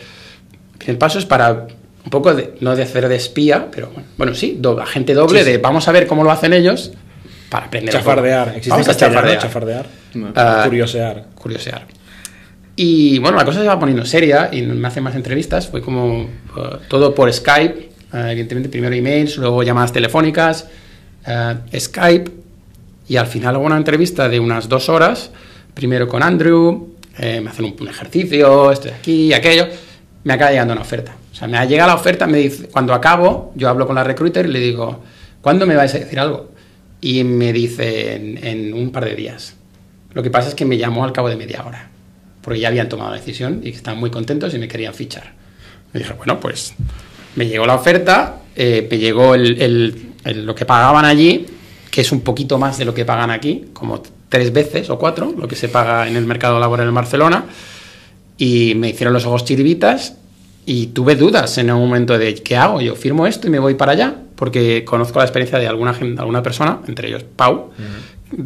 [0.72, 1.68] el primer paso es para
[2.06, 5.40] un poco, de, no de hacer de espía, pero bueno, bueno sí, do- agente doble
[5.40, 5.50] Sí, sí.
[5.52, 6.92] de vamos a ver cómo lo hacen ellos
[7.50, 7.92] para aprender.
[7.92, 8.48] Chafardear.
[8.50, 9.38] ¿Existe Vamos a chafardear.
[9.38, 9.86] chafardear?
[10.34, 11.24] Ah, Curiosear.
[11.34, 11.86] curiosear.
[12.76, 15.66] Y bueno, la cosa se va poniendo seria y me hacen más entrevistas.
[15.66, 16.28] Fue como uh,
[16.88, 20.66] todo por Skype, uh, evidentemente, primero emails, luego llamadas telefónicas,
[21.26, 22.30] uh, Skype
[23.08, 25.30] y al final hago una entrevista de unas dos horas,
[25.74, 29.66] primero con Andrew, eh, me hacen un, un ejercicio, estoy aquí, aquello,
[30.26, 31.14] me acaba llegando una oferta.
[31.32, 34.02] O sea, me ha llegado la oferta, me dice, cuando acabo, yo hablo con la
[34.02, 35.00] recruiter y le digo,
[35.40, 36.50] ¿cuándo me vais a decir algo?
[37.00, 39.54] Y me dice en, un par de días.
[40.14, 41.90] Lo que pasa es que me llamó al cabo de media hora,
[42.42, 45.32] porque ya habían tomado la decisión y que estaban muy contentos y me querían fichar.
[45.92, 46.74] Me dije, bueno, pues
[47.36, 51.46] me llegó la oferta, eh, me llegó el- lo que pagaban allí,
[51.88, 55.32] que es un poquito más de lo que pagan aquí, como tres veces o cuatro,
[55.38, 57.44] lo que se paga en el mercado laboral en Barcelona.
[58.38, 60.16] Y me hicieron los ojos chiribitas
[60.64, 62.80] y tuve dudas en un momento de ¿qué hago?
[62.80, 66.42] Yo firmo esto y me voy para allá porque conozco la experiencia de alguna, alguna
[66.42, 67.70] persona, entre ellos Pau,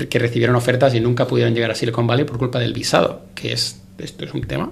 [0.08, 3.52] que recibieron ofertas y nunca pudieron llegar a Silicon Valley por culpa del visado, que
[3.52, 4.70] es, esto es un tema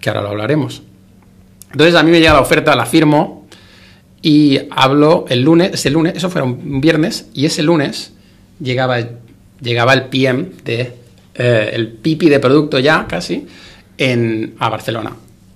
[0.00, 0.82] que ahora lo hablaremos.
[1.72, 3.46] Entonces a mí me llega la oferta, la firmo
[4.22, 8.12] y hablo el lunes, ese lunes, eso fue un viernes, y ese lunes
[8.60, 8.98] llegaba,
[9.60, 10.94] llegaba el PM de,
[11.34, 13.46] eh, el pipi de producto ya casi,
[13.98, 15.12] en, a Barcelona.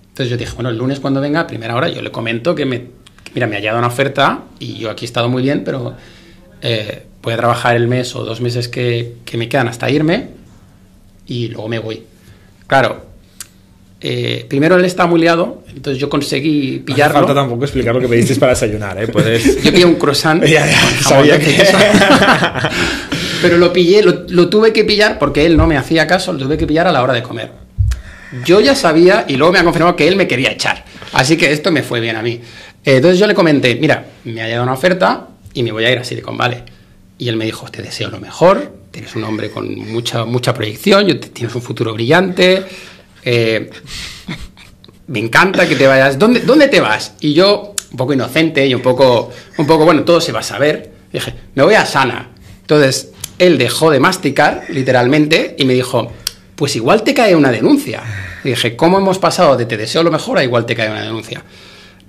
[0.08, 2.64] Entonces yo dije, bueno, el lunes cuando venga, a primera hora, yo le comento que
[2.66, 2.78] me,
[3.24, 5.94] que mira, me ha llegado una oferta y yo aquí he estado muy bien, pero
[6.62, 10.28] eh, voy a trabajar el mes o dos meses que, que me quedan hasta irme
[11.26, 12.02] y luego me voy.
[12.66, 13.06] Claro,
[14.02, 17.18] eh, primero él estaba muy liado, entonces yo conseguí No hace pillarlo.
[17.18, 19.08] falta tampoco explicar lo que pediste para desayunar, ¿eh?
[19.08, 19.62] Puedes...
[19.62, 20.42] Yo pillé un croissant.
[20.46, 21.76] Ya, ya, sabía que- queso.
[23.42, 26.38] Pero lo pillé, lo, lo tuve que pillar porque él no me hacía caso, lo
[26.38, 27.50] tuve que pillar a la hora de comer.
[28.44, 30.84] Yo ya sabía y luego me ha confirmado que él me quería echar.
[31.12, 32.40] Así que esto me fue bien a mí.
[32.84, 35.90] Eh, Entonces yo le comenté, mira, me ha llegado una oferta y me voy a
[35.90, 36.62] ir a Silicon Valley.
[37.18, 41.06] Y él me dijo, te deseo lo mejor, tienes un hombre con mucha, mucha proyección,
[41.20, 42.64] tienes un futuro brillante,
[43.24, 43.70] eh,
[45.08, 46.18] me encanta que te vayas.
[46.18, 47.14] ¿Dónde, ¿Dónde te vas?
[47.20, 50.44] Y yo, un poco inocente y un poco, un poco, bueno, todo se va a
[50.44, 50.92] saber.
[51.12, 52.30] Dije, me voy a Sana.
[52.60, 56.12] Entonces, él dejó de masticar, literalmente, y me dijo,
[56.60, 58.02] pues igual te cae una denuncia.
[58.44, 61.42] Dije, ¿cómo hemos pasado de te deseo lo mejor a igual te cae una denuncia?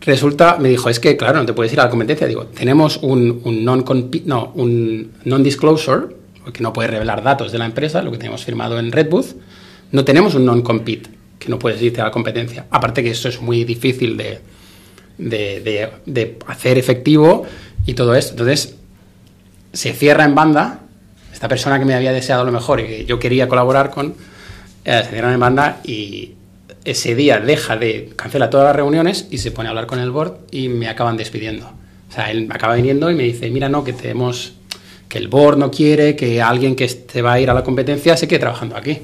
[0.02, 2.28] Resulta, me dijo, es que claro, no te puedes ir a la competencia.
[2.28, 3.86] Digo, tenemos un, un non
[4.26, 6.08] no, un non-disclosure,
[6.52, 9.36] que no puedes revelar datos de la empresa, lo que tenemos firmado en Redbooth.
[9.94, 11.10] No tenemos un non-compete,
[11.40, 12.66] que no puedes irte a la competencia.
[12.72, 14.42] Aparte que eso es muy difícil de,
[15.18, 17.46] de, de- de hacer efectivo
[17.86, 18.32] y todo esto.
[18.34, 18.76] Entonces,
[19.72, 20.80] se cierra en banda.
[21.32, 24.14] Esta persona que me había deseado lo mejor y que yo quería colaborar con,
[24.86, 26.32] eh, se cierra en banda y
[26.84, 30.12] ese día deja de, cancela todas las reuniones y se pone a hablar con el
[30.12, 31.68] board y me acaban despidiendo.
[32.10, 34.54] O sea, él me acaba viniendo y me dice, mira, no, que tenemos,
[35.08, 38.18] que el board no quiere, que alguien que se va a ir a la competencia
[38.18, 39.00] se quede trabajando aquí.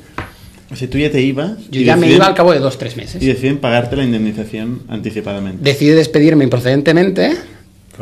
[0.69, 1.53] O sea, tú ya te ibas.
[1.71, 3.21] Yo ya me deciden- iba al cabo de dos, tres meses.
[3.23, 5.59] Y deciden pagarte la indemnización anticipadamente.
[5.63, 7.27] Decidí despedirme improcedentemente.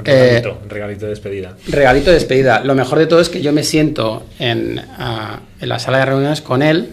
[0.03, 1.55] Eh, regalito, un regalito de despedida.
[1.67, 2.61] Regalito de despedida.
[2.63, 6.05] Lo mejor de todo es que yo me siento en, ah, en la sala de
[6.05, 6.89] reuniones con él,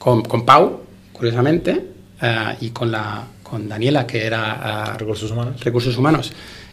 [0.00, 0.80] con, con Pau,
[1.12, 1.84] curiosamente,
[2.22, 5.60] ah, y con, la, con Daniela, que era ah, Recursos humanos.
[5.62, 6.32] recursos humanos.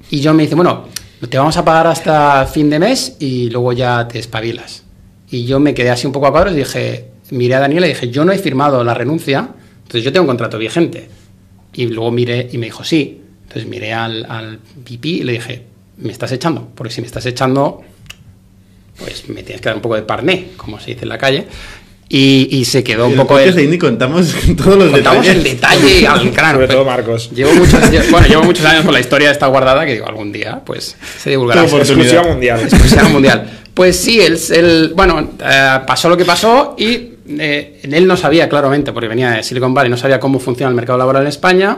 [0.09, 0.85] Y yo me dice, bueno,
[1.29, 4.83] te vamos a pagar hasta fin de mes y luego ya te espabilas.
[5.29, 7.89] Y yo me quedé así un poco a cuadros y dije, miré a Daniela y
[7.89, 11.09] dije, yo no he firmado la renuncia, entonces yo tengo un contrato vigente.
[11.73, 13.23] Y luego miré y me dijo, sí.
[13.43, 15.65] Entonces miré al, al VP y le dije,
[15.97, 17.81] me estás echando, porque si me estás echando,
[18.97, 21.45] pues me tienes que dar un poco de parné, como se dice en la calle.
[22.09, 23.37] Y, y se quedó un En el poco...
[23.39, 25.35] el- de Indie contamos todos los Contamos detalles.
[25.35, 26.53] el detalle al grano.
[26.53, 27.29] Sobre todo Marcos.
[27.33, 27.79] Llevo muchos,
[28.11, 31.29] bueno, llevo muchos años con la historia esta guardada que digo, algún día pues se
[31.31, 31.65] divulgará.
[31.65, 32.61] Es Exclusiva mundial.
[32.61, 33.51] exclusiva mundial.
[33.73, 38.47] Pues sí, él, él- bueno, eh, pasó lo que pasó y eh, él no sabía
[38.47, 41.77] claramente, porque venía de Silicon Valley, no sabía cómo funciona el mercado laboral en España.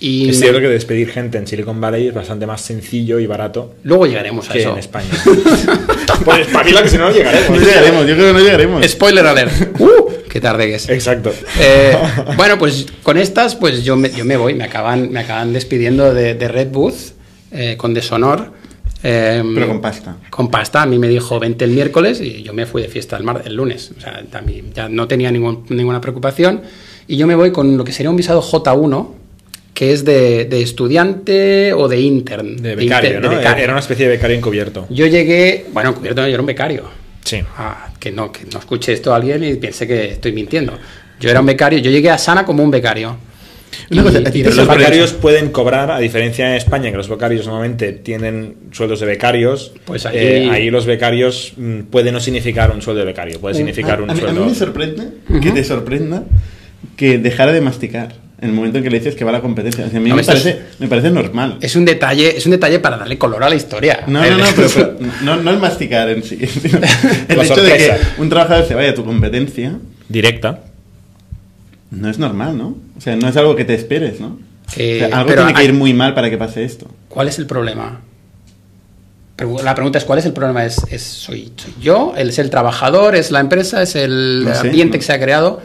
[0.00, 3.74] Y Es cierto que despedir gente en Silicon Valley es bastante más sencillo y barato
[3.82, 4.72] luego llegaremos a que eso.
[4.72, 5.08] en España.
[6.24, 7.50] pues espabila que si no, no llegaremos.
[7.60, 8.86] No llegaremos, yo creo que no llegaremos.
[8.86, 9.80] Spoiler alert.
[9.80, 9.88] ¡Uh!
[10.28, 10.88] ¡Qué tarde que es!
[10.88, 11.32] Exacto.
[11.60, 11.96] Eh,
[12.36, 16.14] bueno, pues con estas, pues yo me, yo me voy, me acaban, me acaban despidiendo
[16.14, 16.94] de, de Red Booth
[17.50, 18.52] eh, con deshonor.
[19.02, 20.16] eh, Pero con pasta.
[20.30, 23.16] Con pasta, a mí me dijo vente el miércoles y yo me fui de fiesta
[23.16, 23.90] el, mar, el lunes.
[23.96, 26.62] O sea, también ya no tenía ningún- ninguna preocupación.
[27.08, 29.08] Y yo me voy con lo que sería un visado J1,
[29.78, 32.56] que es de, de estudiante o de intern.
[32.56, 33.30] De becario, inter- ¿no?
[33.30, 33.62] de becario.
[33.62, 34.86] Era una especie de becario encubierto.
[34.90, 36.82] Yo llegué, bueno, cubierto, yo era un becario.
[37.24, 37.42] Sí.
[37.56, 40.76] Ah, que no, que no escuche esto a alguien y piense que estoy mintiendo.
[41.20, 43.18] Yo era un becario, yo llegué a Sana como un becario.
[43.92, 46.54] Una Y- cosa, ¿a y ti te de los becarios pueden cobrar, a diferencia en
[46.56, 51.52] España, que los becarios normalmente tienen sueldos de becarios, Pues ahí- eh, ahí los becarios
[51.56, 54.22] mm, puede no significar un sueldo de becario, puede significar a, un a mí, a
[54.24, 54.40] sueldo...
[54.42, 55.04] mí me sorprende
[55.40, 56.24] que te sorprenda
[56.96, 59.40] que dejara de masticar en el momento en que le dices que va a la
[59.40, 59.84] competencia.
[59.86, 61.58] O sea, a mí No, me, es- parece, me parece normal.
[61.60, 64.04] Es un detalle, es un detalle para darle color a la historia.
[64.06, 66.38] No, no, no, pero, pero no, no el masticar en sí.
[66.46, 66.78] sino
[67.28, 70.60] el La hecho de que un trabajador se vaya a tu competencia Directa.
[71.90, 72.76] no es normal, ¿no?
[72.96, 74.38] O sea, no es algo que te esperes, ¿no?
[74.76, 76.86] Eh, O sea, algo pero tiene que ir muy mal para que pase esto.
[77.08, 78.00] ¿Cuál es el problema?
[79.62, 80.64] La pregunta es ¿cuál es el problema?
[80.64, 82.12] ¿Es, es- soy, soy yo?
[82.16, 83.14] ¿Es el trabajador?
[83.14, 83.80] ¿Es la empresa?
[83.82, 85.00] ¿Es el No sé, ambiente no.
[85.00, 85.62] que se ha creado?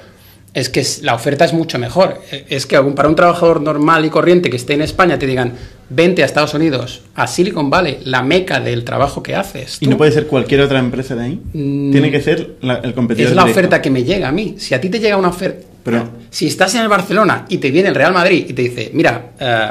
[0.54, 2.22] Es que la oferta es mucho mejor.
[2.32, 5.54] Eh, Es que para un trabajador normal y corriente que esté en España te digan,
[5.90, 9.78] vente a Estados Unidos, a Silicon Valley, la meca del trabajo que haces.
[9.80, 9.92] ¿Y tú".
[9.92, 11.40] no puede ser cualquier otra empresa de ahí?
[11.54, 11.92] Mm.
[11.92, 13.60] Tiene que ser la- el competidor Es la directo.
[13.60, 14.56] oferta que me llega a mí.
[14.60, 15.66] Si a ti te llega una oferta...
[15.84, 18.92] Pero- Si estás en el Barcelona y te viene el Real Madrid y te dice,
[18.94, 19.68] mira, eh,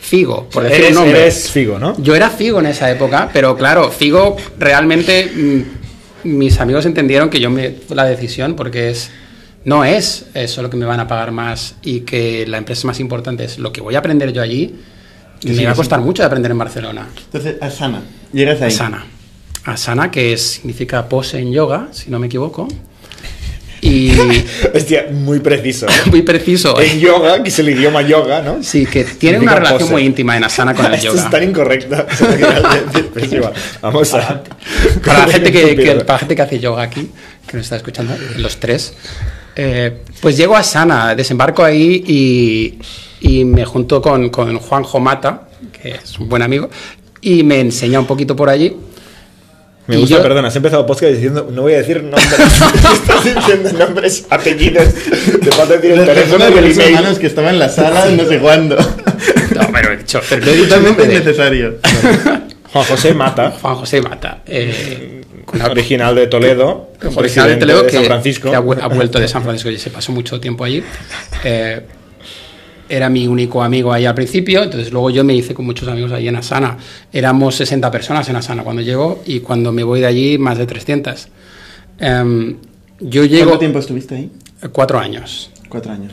[0.00, 1.20] Figo, por decir un Eres, nombre.
[1.22, 1.94] eres Figo, ¿no?
[2.02, 7.40] Yo era Figo en esa época, pero claro, Figo realmente mm, mis amigos entendieron que
[7.40, 9.10] yo me la decisión porque es
[9.64, 12.98] no es eso lo que me van a pagar más y que la empresa más
[13.00, 14.74] importante es lo que voy a aprender yo allí.
[15.40, 15.78] Que me sí, va a sí.
[15.78, 17.08] costar mucho de aprender en Barcelona.
[17.24, 18.68] Entonces, Asana, llegas ahí.
[18.68, 19.06] Asana.
[19.64, 22.68] Asana, que significa pose en yoga, si no me equivoco.
[23.80, 24.12] Y
[24.74, 25.86] Hostia, muy preciso.
[25.88, 25.92] ¿eh?
[26.06, 26.80] muy preciso.
[26.80, 28.62] En yoga, que es el idioma yoga, ¿no?
[28.62, 29.92] Sí, que tiene una relación pose.
[29.92, 31.24] muy íntima en Asana con el Esto yoga.
[31.24, 31.42] es tan
[33.32, 33.52] igual.
[33.80, 34.42] Vamos a.
[35.04, 37.10] para la gente que, que- para la gente que hace yoga aquí,
[37.46, 38.94] que nos está escuchando, los tres,
[39.56, 42.78] eh, pues llego a Sana, desembarco ahí y,
[43.20, 45.48] y me junto con, con Juanjo Mata,
[45.80, 46.68] que es un buen amigo,
[47.20, 48.76] y me enseña un poquito por allí.
[49.88, 52.24] Me gusta, yo- perdona, has empezado podcast diciendo, no voy a decir nombres.
[52.94, 54.88] Estás diciendo nombres, apellidos.
[54.94, 58.38] Te falta decir el teléfono de los hermanos que estaban en la sala, no sé
[58.38, 58.76] cuándo.
[58.76, 61.74] No, pero he dicho, pero lo he dicho de innecesario.
[62.72, 64.42] Juan José Mata, Juan José Mata.
[64.46, 65.21] eh,
[65.70, 68.50] original de Toledo, original de Toledo de que, San Francisco.
[68.50, 70.82] que ha, vu- ha vuelto de San Francisco y se pasó mucho tiempo allí.
[71.44, 71.80] Eh,
[72.88, 76.12] era mi único amigo ahí al principio, entonces luego yo me hice con muchos amigos
[76.12, 76.76] ahí en Asana.
[77.12, 80.66] Éramos 60 personas en Asana cuando llego y cuando me voy de allí más de
[80.66, 81.28] 300.
[81.98, 82.56] Em,
[83.00, 84.30] yo llego ¿Cuánto tiempo estuviste ahí?
[84.72, 85.50] cuatro años.
[85.68, 86.12] Cuatro años.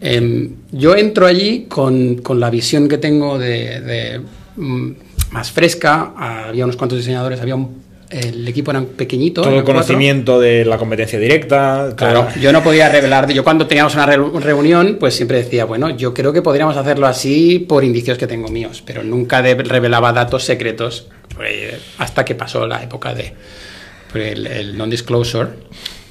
[0.00, 4.20] Em, yo entro allí con, con la visión que tengo de, de,
[4.56, 4.90] mm,
[5.30, 6.12] más fresca.
[6.48, 9.42] Había unos cuantos diseñadores, había un- el equipo era pequeñito.
[9.42, 9.74] Todo el cuatro.
[9.74, 11.92] conocimiento de la competencia directa.
[11.96, 13.30] Claro, yo no podía revelar.
[13.32, 17.06] Yo cuando teníamos una re- reunión, pues siempre decía, bueno, yo creo que podríamos hacerlo
[17.06, 22.66] así por indicios que tengo míos, pero nunca revelaba datos secretos pues, hasta que pasó
[22.66, 23.32] la época de
[24.12, 25.48] pues, el, el non-disclosure.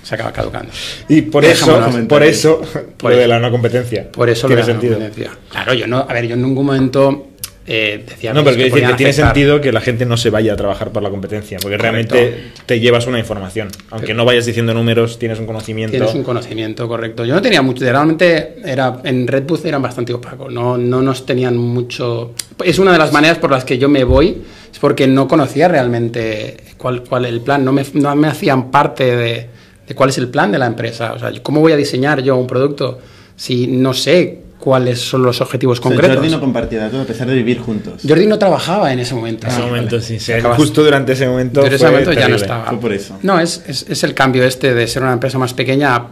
[0.03, 0.71] Se acaba caducando.
[1.09, 2.61] Y por eso, por eso,
[2.95, 4.11] Por lo de la no competencia.
[4.11, 4.93] Por eso lo de la sentido.
[4.99, 5.31] competencia.
[5.49, 7.29] Claro, yo no, a ver, yo en ningún momento
[7.67, 10.53] eh, decía No, pero quiero decir que tiene sentido que la gente no se vaya
[10.53, 12.15] a trabajar por la competencia, porque Correcto.
[12.15, 13.69] realmente te llevas una información.
[13.89, 15.91] Aunque no vayas diciendo números, tienes un conocimiento.
[15.91, 17.25] Tienes un conocimiento correcto.
[17.25, 21.25] Yo no tenía mucho, realmente era en Red Bull eran bastante opacos, no, no nos
[21.25, 22.33] tenían mucho.
[22.63, 25.67] Es una de las maneras por las que yo me voy, es porque no conocía
[25.67, 29.49] realmente cuál, cuál el plan, no me, no me hacían parte de,
[29.87, 31.13] de cuál es el plan de la empresa.
[31.13, 32.99] O sea, ¿cómo voy a diseñar yo un producto
[33.35, 36.15] si no sé cuáles son los objetivos O sea, concretos?
[36.17, 38.01] Jordi no compartía datos a pesar de vivir juntos.
[38.05, 39.45] Jordi no trabajaba en ese momento.
[39.45, 40.19] En ese Ah, momento, vale.
[40.19, 40.33] sí.
[40.57, 41.61] Justo durante ese momento.
[41.61, 42.65] Pero en ese momento ya no estaba.
[42.65, 43.15] Fue por eso.
[43.21, 46.07] No, es, es, es el cambio este de ser una empresa más pequeña a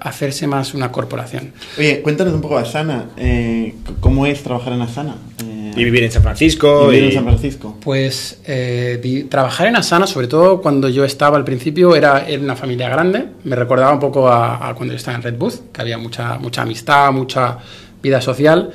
[0.00, 1.52] hacerse más una corporación.
[1.76, 3.04] Oye, cuéntanos un poco de Asana.
[3.18, 5.16] Eh, ¿Cómo es trabajar en Asana?
[5.44, 6.84] Eh, Y vivir en San Francisco.
[6.88, 7.76] y vivir y- en San Francisco.
[7.82, 12.42] Pues eh, vi- trabajar en Asana, sobre todo cuando yo estaba al principio, era en
[12.44, 13.26] una familia grande.
[13.44, 16.38] Me recordaba un poco a, a cuando yo estaba en Red Booth, que había mucha,
[16.38, 17.58] mucha amistad, mucha
[18.02, 18.70] vida social.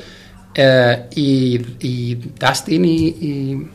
[0.55, 3.67] Eh, y, y Dustin y, y-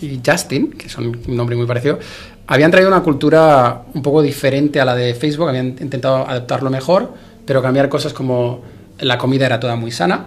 [0.00, 1.98] y Justin, que son un nombre muy parecido,
[2.46, 7.12] habían traído una cultura un poco diferente a la de Facebook, habían intentado adaptarlo mejor,
[7.44, 8.62] pero cambiar cosas como
[9.00, 10.26] la comida era toda muy sana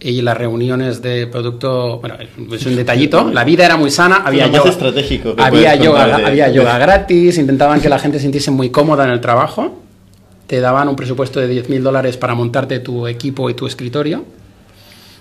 [0.00, 2.16] y las reuniones de producto, bueno,
[2.52, 6.78] es un detallito, la vida era muy sana, había yoga, estratégico había yoga, había yoga
[6.78, 9.81] gratis, intentaban que la gente se sintiese muy cómoda en el trabajo,
[10.52, 14.22] te daban un presupuesto de 10.000 dólares para montarte tu equipo y tu escritorio,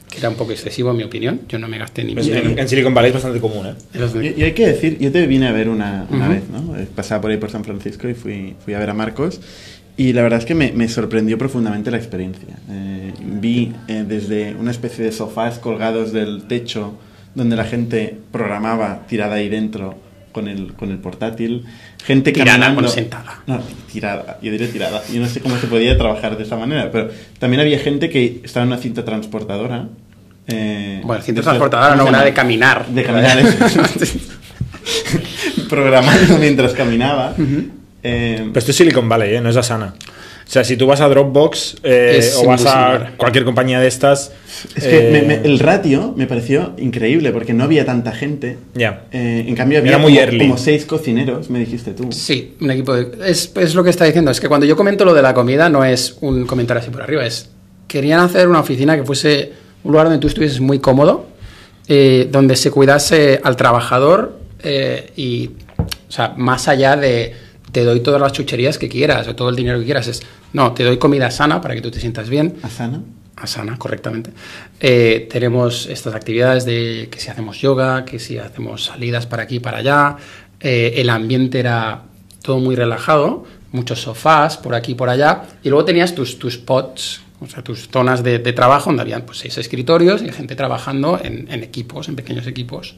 [0.09, 2.35] que era un poco excesivo en mi opinión, yo no me gasté ni Pues mil
[2.35, 3.75] en, en Silicon Valley es bastante común, ¿eh?
[4.35, 6.33] Y, y hay que decir, yo te vine a ver una, una Ujú.
[6.33, 6.75] vez, ¿no?
[6.77, 9.39] Eh, Pasaba por ahí por San Francisco y fui, fui a ver a Marcos.
[9.95, 12.57] Y la verdad es que me, me sorprendió profundamente la experiencia.
[12.69, 16.95] Eh, vi eh, desde una especie de sofás colgados del techo
[17.35, 19.95] donde la gente programaba tirada ahí dentro
[20.33, 21.63] con el, con el portátil.
[22.05, 22.81] Gente Tirada caminando.
[22.81, 23.41] con sentada.
[23.47, 23.59] No,
[23.91, 25.01] tirada, yo diré tirada.
[25.13, 27.09] Yo no sé cómo se podía trabajar de esa manera, pero
[27.39, 29.87] también había gente que estaba en una cinta transportadora.
[30.47, 32.87] eh, Bueno, cinta transportadora, no, ¿cómo se una de caminar.
[32.87, 33.81] De caminar, eso.
[35.69, 37.33] programando mientras caminaba.
[38.03, 39.41] Eh, Pero esto es Silicon Valley, ¿eh?
[39.41, 39.93] No es Asana.
[40.51, 44.33] O sea, si tú vas a Dropbox eh, o vas a cualquier compañía de estas.
[44.75, 48.57] es que eh, me- me- el ratio me pareció increíble porque no había tanta gente.
[48.75, 49.05] Ya.
[49.13, 50.39] Eh, en cambio había Era muy como, early.
[50.39, 52.11] como seis cocineros, me dijiste tú.
[52.11, 53.29] Sí, un equipo de...
[53.31, 55.69] Es, es lo que está diciendo, es que cuando yo comento lo de la comida
[55.69, 57.49] no es un comentario así por arriba, es...
[57.87, 59.53] Querían hacer una oficina que fuese
[59.85, 61.27] un lugar donde tú estuvieses muy cómodo,
[61.87, 65.51] eh, donde se cuidase al trabajador eh, y,
[66.09, 67.33] o sea, más allá de
[67.71, 70.21] te doy todas las chucherías que quieras o todo el dinero que quieras, es,
[70.53, 73.01] no, te doy comida sana para que tú te sientas bien, Asana.
[73.35, 74.31] Asana, correctamente.
[74.79, 79.55] Eh, tenemos estas actividades de que si hacemos yoga, que si hacemos salidas para aquí
[79.55, 80.17] y para allá.
[80.59, 82.03] Eh, el ambiente era
[82.43, 86.57] todo muy relajado, muchos sofás por aquí y por allá, y luego tenías tus, tus
[86.57, 90.55] pods, o sea, tus zonas de, de trabajo donde habían pues, seis escritorios y gente
[90.55, 92.95] trabajando en, en equipos, en pequeños equipos.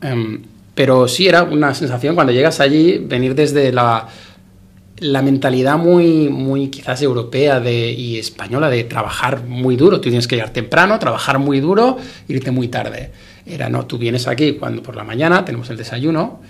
[0.00, 0.42] Em,
[0.74, 4.08] pero sí era una sensación cuando llegas allí, venir desde la,
[4.98, 10.00] la mentalidad muy, muy quizás europea de, y española de trabajar muy duro.
[10.00, 11.98] Tú tienes que llegar temprano, trabajar muy duro,
[12.28, 13.10] irte muy tarde.
[13.44, 16.40] Era, no, tú vienes aquí cuando por la mañana, tenemos el desayuno.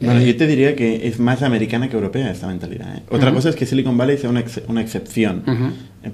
[0.00, 2.96] Bueno, eh, yo te diría que es más americana que europea esta mentalidad.
[2.96, 3.02] ¿eh?
[3.10, 5.44] Otra cosa es que Silicon Valley sea una, ex- una excepción,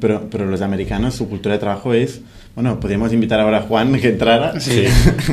[0.01, 2.21] pero, pero los americanos, su cultura de trabajo es...
[2.57, 4.59] Bueno, podríamos invitar ahora a Juan que entrara.
[4.61, 4.85] Sí.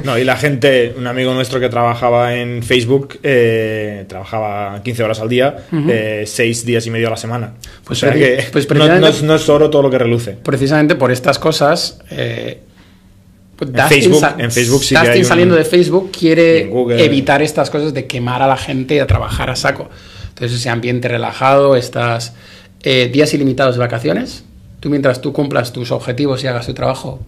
[0.03, 5.19] No, y la gente, un amigo nuestro que trabajaba en Facebook, eh, trabajaba 15 horas
[5.21, 5.89] al día, Ujú.
[6.25, 7.53] 6 días y medio a la semana.
[7.85, 10.33] Pues o sea que pues no, es, no es oro todo lo que reluce.
[10.43, 11.99] precisamente por estas cosas.
[12.11, 12.59] eh,
[13.55, 16.61] pues En Dustin Facebook- sa- en Facebook sí que Dustin un- saliendo de Facebook quiere
[16.63, 19.89] en evitar estas cosas de quemar a la gente y a trabajar a saco.
[20.29, 22.33] Entonces ese ambiente relajado, estas
[22.81, 24.43] eh, días ilimitados de vacaciones.
[24.83, 27.21] Tú mientras tú cumplas tus objetivos y hagas tu trabajo,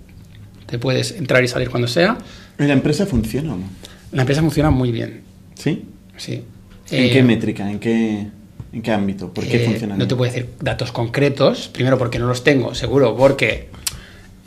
[0.66, 2.18] te puedes entrar y salir cuando sea.
[2.60, 3.64] ¿Y ¿La empresa funciona o no?
[4.12, 5.22] La empresa funciona muy bien.
[5.54, 5.86] ¿Sí?
[6.18, 6.44] Sí.
[6.92, 7.72] ¿En Eh, qué métrica?
[7.72, 8.28] ¿En qué,
[8.74, 9.34] en qué ámbito?
[9.34, 12.76] ¿Por qué Eh, funciona No te puedo decir datos concretos, primero porque no los tengo,
[12.76, 13.70] seguro, porque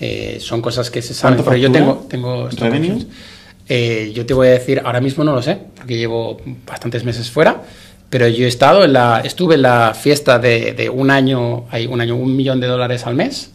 [0.01, 1.37] eh, son cosas que se saben.
[1.39, 3.07] ¿Cuánto Pero yo tengo, tengo ¿Revenue?
[3.71, 7.31] Eh, yo te voy a decir, ahora mismo no lo sé, porque llevo bastantes meses
[7.31, 7.63] fuera,
[8.11, 11.87] pero yo he estado en la, estuve en la fiesta de, de un año, hay
[11.87, 13.51] un año, un millón de dólares al mes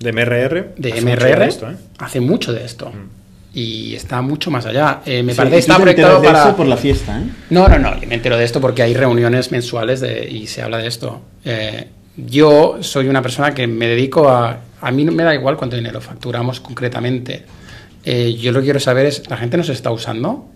[0.00, 0.74] De MRR.
[0.76, 1.38] de hace mucho MRR.
[1.40, 1.76] de esto, ¿eh?
[1.98, 2.92] Hace mucho de esto.
[3.54, 5.00] Y está mucho más allá.
[5.06, 6.42] Eh, me Sí, parece que está proyectado para.
[6.44, 7.24] eso por la fiesta, ¿eh?
[7.50, 10.62] No, no, no, yo me entero de esto porque hay reuniones mensuales de- y se
[10.62, 11.22] habla de esto.
[11.44, 14.58] Eh, yo soy una persona que me dedico a...
[14.80, 17.44] A mí no me da igual cuánto dinero facturamos concretamente.
[18.04, 20.46] Yo lo que quiero saber es, ¿la gente nos está usando?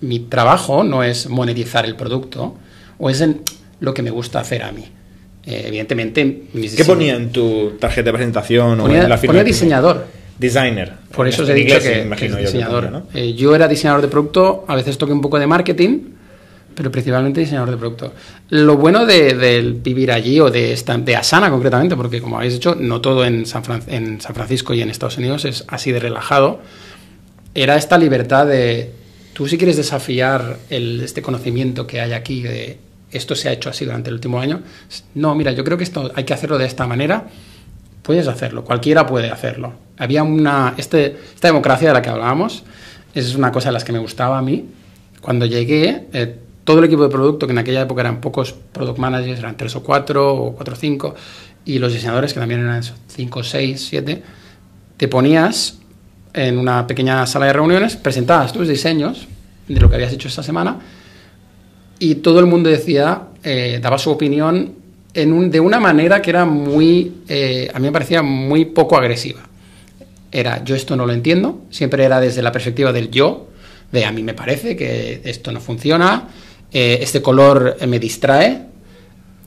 [0.00, 2.54] Mi trabajo no es monetizar el producto
[2.98, 3.40] o es en
[3.80, 4.84] lo que me gusta hacer a mí.
[5.44, 9.32] Eh, evidentemente, mis ¿Qué ponía en tu tarjeta de presentación o Ponía, en la firma?
[9.32, 10.06] ponía de diseñador.
[10.38, 10.92] Designer.
[11.14, 12.84] Por eso os he dicho que, que es diseñador.
[12.86, 13.06] ponía, ¿no?
[13.14, 16.00] Eh, yo era diseñador de producto, a veces toqué un poco de marketing,
[16.74, 18.12] pero principalmente diseñador de producto.
[18.50, 22.52] Lo bueno de, del vivir allí o de, esta, de Asana concretamente, porque como habéis
[22.54, 25.90] dicho, no todo en San, Fran- en San Francisco y en Estados Unidos es así
[25.92, 26.60] de relajado,
[27.54, 28.92] era esta libertad de,
[29.36, 32.78] tú si quieres desafiar el, este conocimiento que hay aquí de
[33.10, 34.62] esto se ha hecho así durante el último año,
[35.14, 37.26] no, mira, yo creo que esto hay que hacerlo de esta manera,
[38.00, 39.74] puedes hacerlo, cualquiera puede hacerlo.
[39.98, 42.64] Había una, este, esta democracia de la que hablábamos,
[43.14, 44.70] es una cosa de las que me gustaba a mí.
[45.20, 48.98] Cuando llegué, eh, todo el equipo de producto, que en aquella época eran pocos product
[48.98, 51.14] managers, eran tres o cuatro, o cuatro o cinco,
[51.66, 54.22] y los diseñadores, que también eran cinco, seis, siete,
[54.96, 55.78] te ponías
[56.36, 59.26] en una pequeña sala de reuniones, presentabas tus diseños
[59.66, 60.78] de lo que habías hecho esta semana,
[61.98, 64.74] y todo el mundo decía, eh, daba su opinión
[65.14, 68.96] en un- de una manera que era muy, eh, a mí me parecía muy poco
[68.98, 69.40] agresiva.
[70.30, 73.48] Era, yo esto no lo entiendo, siempre era desde la perspectiva del yo,
[73.90, 76.24] de a mí me parece que esto no funciona,
[76.70, 78.60] eh, este color me distrae.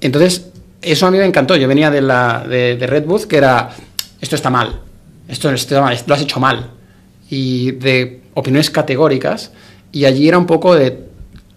[0.02, 0.48] Entonces,
[0.82, 1.56] eso a mí me encantó.
[1.58, 3.70] Yo venía de, la, de, de Red Booth, que era,
[4.22, 4.80] esto está mal,
[5.28, 6.72] esto mal, lo has hecho mal.
[7.30, 9.52] Y de opiniones categóricas,
[9.92, 11.06] y allí era un poco de,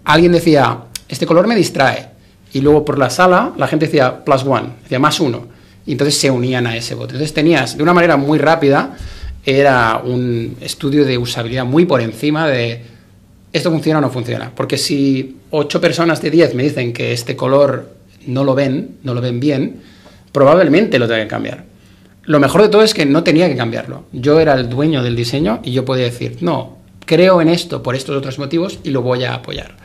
[0.04, 2.10] alguien decía, este color me distrae.
[2.52, 5.46] Y luego por la sala la gente decía plus one, decía más uno.
[5.86, 7.14] Y entonces se unían a ese voto.
[7.14, 8.96] Entonces tenías, de una manera muy rápida,
[9.44, 12.92] era un estudio de usabilidad muy por encima de
[13.52, 14.50] esto funciona o no funciona.
[14.54, 17.90] Porque si ocho personas de 10 me dicen que este color
[18.26, 19.82] no lo ven, no lo ven bien,
[20.32, 21.64] probablemente lo tenga que cambiar.
[22.24, 24.04] Lo mejor de todo es que no tenía que cambiarlo.
[24.12, 27.96] Yo era el dueño del diseño y yo podía decir, no, creo en esto por
[27.96, 29.76] estos otros motivos y lo voy a apoyar.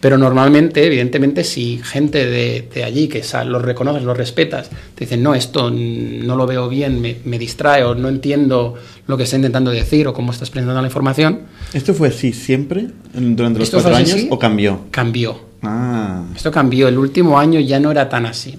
[0.00, 5.22] Pero normalmente, evidentemente, si gente de, de allí que los reconoces, los respetas, te dicen,
[5.22, 8.74] no, esto no lo veo bien, me, me distrae o no entiendo
[9.06, 12.88] lo que está intentando decir o cómo estás presentando la información, ¿Esto fue así siempre
[13.14, 14.80] durante los ¿Esto fue cuatro años o cambió?
[14.90, 15.38] cambió.
[15.62, 16.88] Ah, Esto cambió.
[16.88, 18.58] El último año ya no era tan así.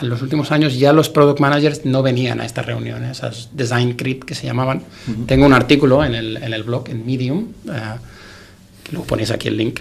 [0.00, 3.94] En los últimos años ya los product managers no venían a estas reuniones, esas design
[3.94, 4.82] crit que se llamaban.
[5.26, 9.56] Tengo un artículo en el, en el blog, en Medium, que luego ponéis aquí el
[9.56, 9.80] link,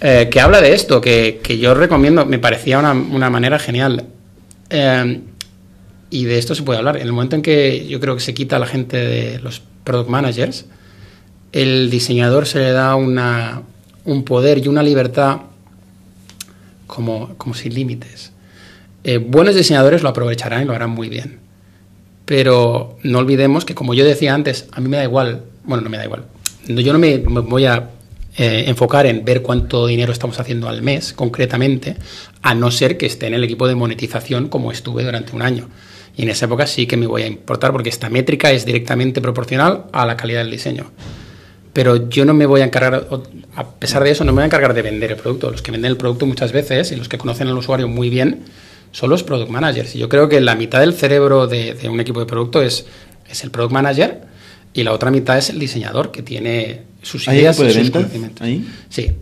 [0.00, 4.04] eh, que habla de esto, que, que yo recomiendo, me parecía una, una manera genial.
[4.68, 5.20] Eh,
[6.10, 6.96] y de esto se puede hablar.
[6.96, 9.62] En el momento en que yo creo que se quita a la gente de los
[9.84, 10.66] product managers,
[11.52, 13.62] el diseñador se le da una,
[14.04, 15.42] un poder y una libertad
[16.86, 18.31] como, como sin límites.
[19.04, 21.40] Eh, buenos diseñadores lo aprovecharán y lo harán muy bien.
[22.24, 25.90] Pero no olvidemos que, como yo decía antes, a mí me da igual, bueno, no
[25.90, 26.24] me da igual.
[26.66, 27.90] Yo no me, me voy a
[28.36, 31.96] eh, enfocar en ver cuánto dinero estamos haciendo al mes, concretamente,
[32.40, 35.68] a no ser que esté en el equipo de monetización como estuve durante un año.
[36.16, 39.20] Y en esa época sí que me voy a importar porque esta métrica es directamente
[39.20, 40.92] proporcional a la calidad del diseño.
[41.72, 43.06] Pero yo no me voy a encargar,
[43.56, 45.50] a pesar de eso, no me voy a encargar de vender el producto.
[45.50, 48.44] Los que venden el producto muchas veces y los que conocen al usuario muy bien
[48.92, 49.94] son los product managers.
[49.96, 52.86] Y yo creo que la mitad del cerebro de, de un equipo de producto es,
[53.28, 54.22] es el product manager
[54.74, 58.40] y la otra mitad es el diseñador que tiene sus ¿Hay ideas y sus conocimientos.
[58.42, 58.66] ahí?
[58.88, 59.12] Sí.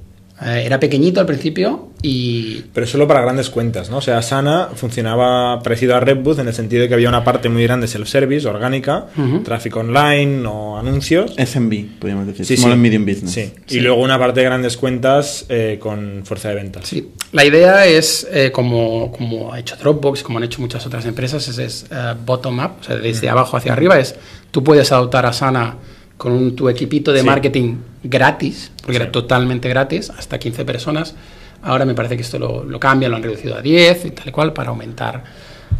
[0.42, 3.98] Eh, era pequeñito al principio y Pero solo para grandes cuentas, ¿no?
[3.98, 7.48] O sea, Sana funcionaba parecido a Redbooth en el sentido de que había una parte
[7.48, 9.07] muy grande self-service, orgánica,
[9.44, 11.34] tráfico online o anuncios.
[11.36, 12.46] SMB, podríamos decir.
[12.46, 12.72] Sí, Small sí.
[12.74, 13.32] and Medium Business.
[13.32, 13.53] Sí.
[13.66, 13.78] Sí.
[13.78, 16.86] Y luego una parte de grandes cuentas eh, con fuerza de ventas.
[16.88, 21.05] Sí, la idea es, eh, como, como ha hecho Dropbox, como han hecho muchas otras
[21.05, 24.14] empresas, es, es, eh, bottom-up, o sea, desde abajo hacia arriba, es
[24.51, 25.76] tú puedes adoptar a Sana
[26.16, 27.26] con un- tu equipito de Sí.
[27.26, 29.03] marketing gratis, porque Sí.
[29.03, 31.14] era totalmente gratis, hasta 15 personas.
[31.62, 34.28] Ahora me parece que esto lo, lo cambian, lo han reducido a 10 y tal
[34.28, 35.22] y cual para aumentar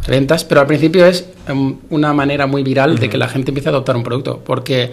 [0.07, 3.69] ventas, pero al principio es em, una manera muy viral de que la gente empiece
[3.69, 4.91] a adoptar un producto, porque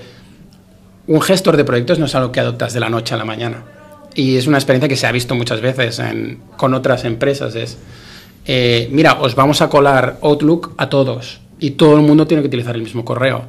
[1.06, 3.62] un gestor de proyectos no es algo que adoptas de la noche a la mañana.
[4.14, 7.54] Y es una experiencia que se ha visto muchas veces en- con otras empresas.
[7.54, 7.78] Es,
[8.46, 12.48] eh, mira, os vamos a colar Outlook a todos y todo el mundo tiene que
[12.48, 13.44] utilizar el mismo correo.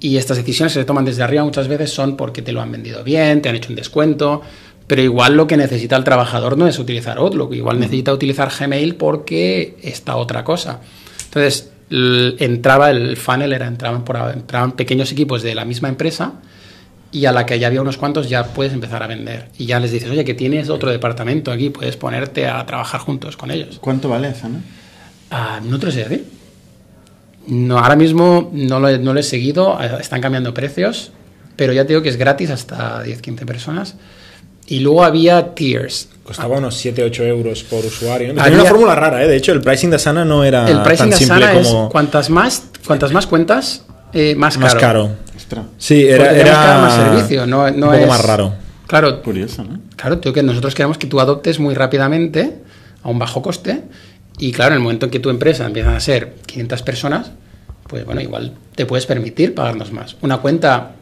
[0.00, 2.72] Y estas decisiones que se toman desde arriba muchas veces son porque te lo han
[2.72, 4.40] vendido bien, te han hecho un descuento,
[4.90, 8.96] pero igual lo que necesita el trabajador no es utilizar Outlook, igual necesita utilizar Gmail
[8.96, 10.80] porque está otra cosa.
[11.26, 16.32] Entonces, entraba el funnel, era, entraban, por, entraban pequeños equipos de la misma empresa
[17.12, 19.50] y a la que ya había unos cuantos ya puedes empezar a vender.
[19.58, 23.36] Y ya les dices, oye, que tienes otro departamento aquí, puedes ponerte a trabajar juntos
[23.36, 23.78] con ellos.
[23.80, 24.60] ¿Cuánto vale Sana?
[25.30, 26.26] Ah, no te lo sé decir.
[27.46, 31.12] No, ahora mismo no lo, he, no lo he seguido, eh, están cambiando precios,
[31.54, 33.94] pero ya te digo que es gratis hasta 10-15 personas.
[34.70, 36.08] Y luego había tiers.
[36.24, 38.32] Costaba unos 7-8 euros por usuario.
[38.40, 39.28] Había- una fórmula rara, ¿eh?
[39.28, 41.84] De hecho, el pricing de Sana no era El pricing tan de simple Asana como...
[41.86, 44.64] es cuantas más, cuantas más cuentas, eh, más caro.
[44.66, 45.10] Más caro.
[45.36, 48.54] Ostras, Sí, era, era más servicio, no, no un poco es- más raro.
[48.86, 49.80] Claro, curioso, ¿no?
[49.96, 52.58] Claro, tío, que nosotros queremos que tú adoptes muy rápidamente,
[53.02, 53.82] a un bajo coste,
[54.38, 57.30] y claro, en el momento en que tu empresa empieza a ser 500 personas,
[57.88, 60.16] pues bueno, igual te puedes permitir pagarnos más.
[60.22, 60.92] Una cuenta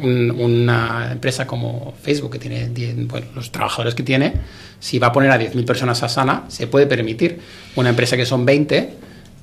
[0.00, 4.32] un- una empresa como Facebook, que tiene 10 bueno, los trabajadores que tiene,
[4.80, 7.38] si va a poner a 10.000 personas a Sana, se puede permitir.
[7.76, 8.90] Una empresa que son 20,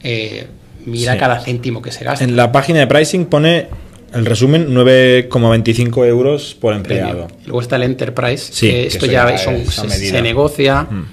[0.03, 0.47] eh,
[0.85, 1.19] mira Sí.
[1.19, 2.23] cada céntimo que se gasta.
[2.23, 3.67] En la página de pricing pone
[4.13, 7.27] el resumen 9,25 euros por empleado.
[7.43, 10.83] Y Luego está el Enterprise, Sí, que esto ya son- se, negocia.
[10.83, 11.05] Mm.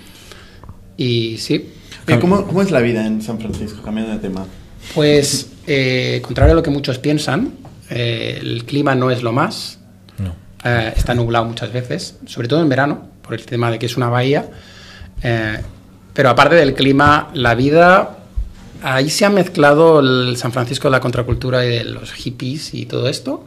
[0.97, 1.71] Y sí,
[2.09, 3.83] Oye, ¿Cómo, ¿Cómo es la vida en San Francisco?
[3.83, 4.47] Cambiando de tema.
[4.95, 7.51] Pues, eh, contrario a lo que muchos piensan,
[7.91, 9.78] eh, el clima no es lo más.
[10.18, 10.34] No.
[10.64, 13.97] Eh, está nublado muchas veces, sobre todo en verano, por el tema de que es
[13.97, 14.51] una bahía.
[15.22, 15.59] Eh,
[16.12, 18.14] pero aparte del clima, la vida.
[18.80, 22.86] Ahí se ha mezclado el San Francisco de la contracultura y de los hippies y
[22.86, 23.45] todo esto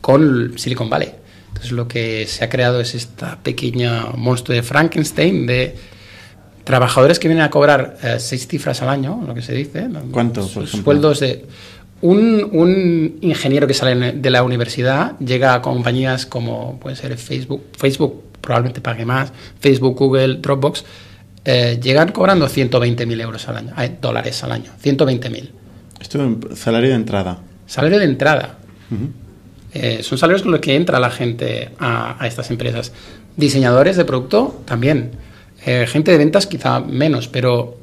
[0.00, 1.12] con Silicon Valley.
[1.48, 5.76] Entonces, lo que se ha creado es esta pequeña monstruo de Frankenstein de
[6.64, 9.88] trabajadores que vienen a cobrar eh, seis cifras al año, lo que se dice.
[9.88, 10.02] ¿no?
[10.10, 10.66] ¿Cuánto, por?
[10.66, 11.46] Sueldos de.
[12.02, 17.62] Un, un ingeniero que sale de la universidad llega a compañías como puede ser Facebook,
[17.78, 20.84] Facebook probablemente pague más, Facebook, Google, Dropbox,
[21.44, 25.50] eh, llegan cobrando 120.000 euros al año, eh, dólares al año, 120.000.
[26.00, 27.38] Esto es salario de entrada.
[27.66, 28.58] Salario de entrada.
[29.72, 32.92] Eh, son salarios con los que entra la gente a, a estas empresas.
[33.36, 35.12] Diseñadores de producto también.
[35.64, 37.78] Eh, gente de ventas quizá menos, pero...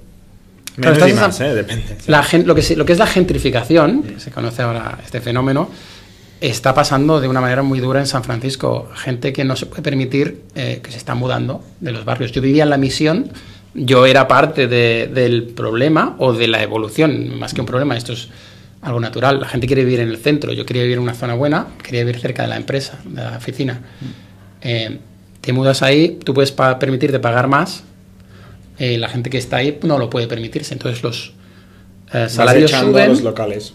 [0.79, 1.53] Menos y más, ¿eh?
[1.55, 1.83] Depende.
[2.07, 5.69] la lo, que se- lo que es la gentrificación, que se conoce ahora este fenómeno,
[6.41, 8.89] está pasando de una manera muy dura en San Francisco.
[8.95, 12.31] Gente que no se puede permitir eh, que se está mudando de los barrios.
[12.31, 13.29] Yo vivía en la misión,
[13.73, 18.13] yo era parte de- del problema o de la evolución, más que un problema, esto
[18.13, 18.29] es
[18.81, 19.41] algo natural.
[19.41, 22.01] La gente quiere vivir en el centro, yo quería vivir en una zona buena, quería
[22.05, 23.81] vivir cerca de la empresa, de la oficina.
[24.61, 24.99] Eh,
[25.41, 27.83] te mudas ahí, tú puedes pa- permitirte pagar más,
[28.79, 30.73] eh, la gente que está ahí no lo puede permitirse.
[30.73, 31.33] Entonces los
[32.13, 33.73] eh, salarios echando a suben, los locales.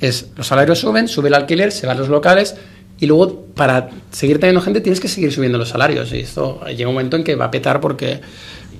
[0.00, 2.54] es, los salarios suben, sube el alquiler, se van los locales
[3.00, 6.76] y luego para seguir teniendo gente tienes que seguir subiendo los salarios y esto eh,
[6.76, 8.20] llega un momento en que va a petar porque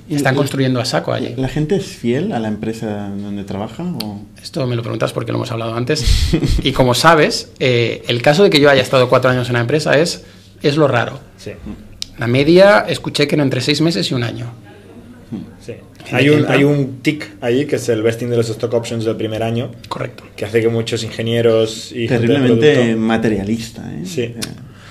[0.09, 1.35] están construyendo a saco allí.
[1.37, 3.83] ¿La gente es fiel a la empresa donde trabaja?
[3.83, 4.21] O...
[4.43, 6.05] Esto me lo preguntas porque lo hemos hablado antes.
[6.63, 9.61] Y como sabes, eh, el caso de que yo haya estado cuatro años en la
[9.61, 10.23] empresa es,
[10.63, 11.19] es lo raro.
[11.39, 11.53] Sí.
[12.19, 14.53] La media escuché que era entre seis meses y un año.
[15.61, 15.75] Sí.
[16.13, 19.17] Hay, un, hay un tic ahí que es el vesting de los stock options del
[19.17, 20.25] primer año Correcto.
[20.37, 24.03] que hace que muchos ingenieros y Terriblemente producto- materialista, ¿eh?
[24.05, 24.23] Sí.
[24.23, 24.35] Eh,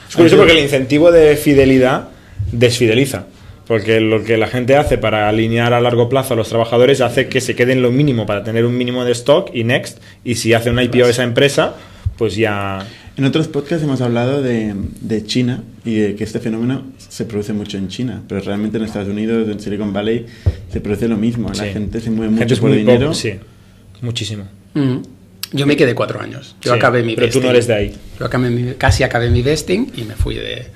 [0.10, 2.10] Es curioso porque el incentivo de fidelidad
[2.52, 3.26] desfideliza.
[3.68, 7.28] Porque lo que la gente hace para alinear a largo plazo a los trabajadores hace
[7.30, 10.00] que se queden lo mínimo para tener un mínimo de stock y next.
[10.26, 11.76] Y si hace un IPO esa empresa,
[12.18, 12.86] pues ya.
[13.16, 17.51] En otros podcasts hemos hablado de, de, China y de que este fenómeno se produce
[17.51, 20.26] mucho en China, pero realmente en Estados Unidos, en Silicon Valley,
[20.72, 21.51] se produce lo mismo.
[21.53, 23.07] La gente se mueve mucho por dinero.
[23.07, 23.34] Poco, sí,
[23.99, 24.45] muchísimo.
[24.76, 24.97] Mm.
[25.51, 26.55] Yo me quedé cuatro años.
[26.62, 27.41] Yo sí, acabé mi Pero vesting.
[27.41, 27.93] tú no eres de ahí.
[28.18, 30.68] Yo acabé mi, casi acabé mi vesting y me fui de.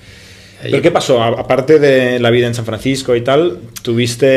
[0.62, 1.24] ¿Pero qué pasó?
[1.24, 4.28] Aparte de la vida en San Francisco y tal, ¿tuviste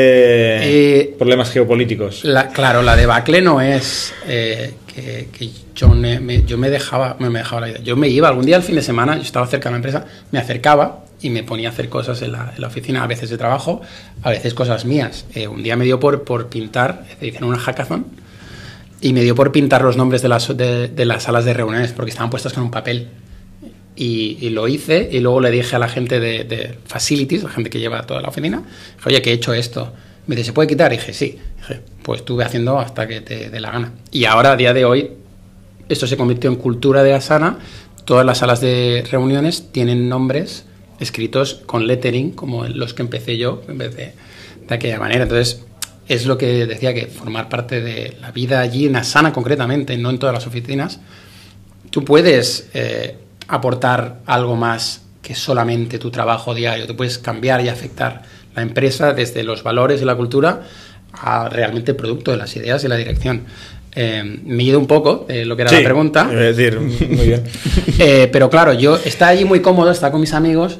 [1.01, 2.23] Eh, problemas geopolíticos?
[2.23, 7.17] La, claro, la debacle no es eh, que, que yo, me, me- yo me dejaba,
[7.19, 7.79] me, me dejaba la vida.
[7.83, 10.05] Yo me iba algún día al fin de semana, yo estaba cerca de la empresa,
[10.31, 13.29] me acercaba y me ponía a hacer cosas en la, en la oficina, a veces
[13.29, 13.81] de trabajo,
[14.23, 15.25] a veces cosas mías.
[15.35, 18.05] Eh, un día me dio por, por pintar, hicieron una hackathon
[19.01, 21.91] y me dio por pintar los nombres de las, de, de las salas de reuniones
[21.91, 23.09] porque estaban puestas con un papel.
[23.95, 27.49] Y, y lo hice y luego le dije a la gente de, de Facilities, la
[27.49, 28.63] gente que lleva toda la oficina,
[28.95, 29.91] dije, oye, que he hecho esto.
[30.25, 30.93] Me dice, ¿se puede quitar?
[30.93, 31.37] Y dije, sí.
[31.57, 33.91] Dije, pues estuve haciendo hasta que te dé la gana.
[34.11, 35.11] Y ahora, a día de hoy,
[35.89, 37.57] esto se convirtió en cultura de Asana.
[38.05, 40.65] Todas las salas de reuniones tienen nombres
[40.99, 44.13] escritos con lettering, como los que empecé yo, en vez de,
[44.67, 45.23] de aquella manera.
[45.23, 45.63] Entonces,
[46.09, 50.09] es lo que decía, que formar parte de la vida allí, en Asana concretamente, no
[50.09, 50.99] en todas las oficinas,
[51.91, 53.15] tú puedes eh,
[53.47, 56.87] aportar algo más que solamente tu trabajo diario.
[56.87, 58.23] Tú puedes cambiar y afectar
[58.55, 60.63] la empresa desde los valores y la cultura
[61.13, 63.43] a realmente el producto de las ideas y la dirección.
[63.95, 66.25] Eh, me he ido un poco de lo que era la pregunta.
[66.25, 67.43] Decir, muy bien.
[67.99, 70.79] Eh, pero claro, yo está allí muy cómodo, está con mis amigos,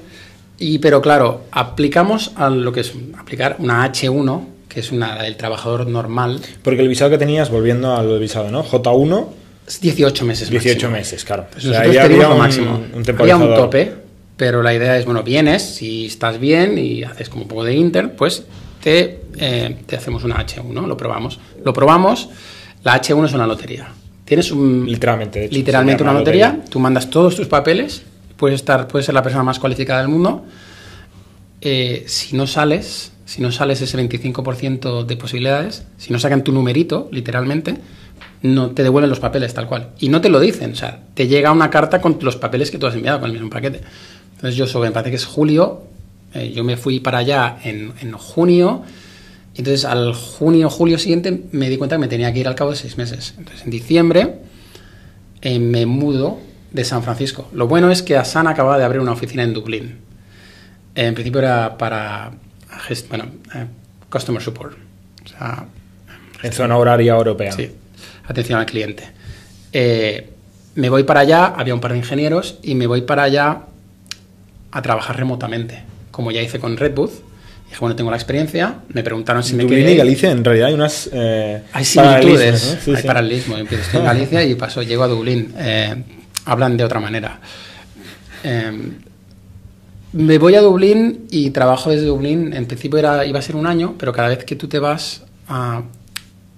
[0.60, 5.36] y pero claro, aplicamos a lo que es aplicar una H1, que es una del
[5.38, 8.64] trabajador normal, Porque el visado que tenías, volviendo al visado, ¿no?
[8.64, 9.28] J1,
[9.68, 10.92] es 18 meses 18 máximo.
[10.92, 11.46] meses, claro.
[11.52, 12.82] Pues O sea, nosotros había lo un- máximo.
[12.94, 13.94] un había un tope,
[14.38, 17.76] pero la idea es, bueno, vienes, si estás bien y haces como un poco de
[17.76, 18.44] inter, pues
[18.84, 21.40] te, eh, te hacemos una H1, lo probamos.
[21.66, 22.30] Lo probamos,
[22.84, 23.88] la H1 es una lotería.
[24.26, 24.86] Tienes un...
[24.88, 26.70] Literalmente, de hecho, literalmente una lotería, lotería.
[26.72, 28.04] tú mandas todos tus papeles,
[28.40, 30.46] puedes, estar, ser la persona más cualificada del mundo.
[31.62, 36.54] Eh, si no sales, si no sales ese 25% de posibilidades, si no sacan tu
[36.54, 37.76] numerito, literalmente,
[38.42, 39.90] no te devuelven los papeles tal cual.
[40.00, 42.78] Y no te lo dicen, o sea, te llega una carta con los papeles que
[42.78, 43.82] tú has enviado con el mismo paquete.
[44.36, 45.84] Entonces yo sobre, me parece que es julio,
[46.34, 48.84] eh, yo me fui para allá en, en junio,
[49.56, 52.72] entonces al junio, julio siguiente me di cuenta que me tenía que ir al cabo
[52.72, 53.34] de seis meses.
[53.38, 54.36] Entonces en diciembre
[55.42, 56.40] eh, me mudo
[56.72, 57.50] de San Francisco.
[57.54, 59.98] Lo bueno es que Asana acababa de abrir una oficina en Dublín.
[60.96, 62.32] En principio era para
[63.10, 63.66] bueno, eh,
[64.10, 64.78] customer support.
[65.26, 65.66] O sea,
[66.42, 67.52] En zona horaria europea.
[67.52, 67.72] Sí,
[68.28, 69.04] atención al cliente.
[69.74, 70.30] Eh,
[70.76, 73.62] me voy para allá, había un par de ingenieros, y me voy para allá
[74.72, 77.12] a trabajar remotamente, como ya hice con Red Booth.
[77.68, 79.98] Dije, bueno, tengo la experiencia, me preguntaron si me Dublín quería y.
[79.98, 81.10] Galicia, en realidad hay unas.
[81.14, 82.82] eh, Hay similitudes, ¿no?
[82.82, 83.08] Sí, hay sí.
[83.08, 83.56] paralelismo.
[83.56, 85.54] Yo empiezo estoy en Galicia y paso, llego a Dublín.
[85.58, 85.96] Eh,
[86.50, 87.40] hablan de otra manera.
[88.44, 88.92] Eh,
[90.14, 92.54] me voy a Dublín y trabajo desde Dublín.
[92.54, 95.24] En principio era, iba a ser un año, pero cada vez que tú te vas
[95.48, 95.84] a,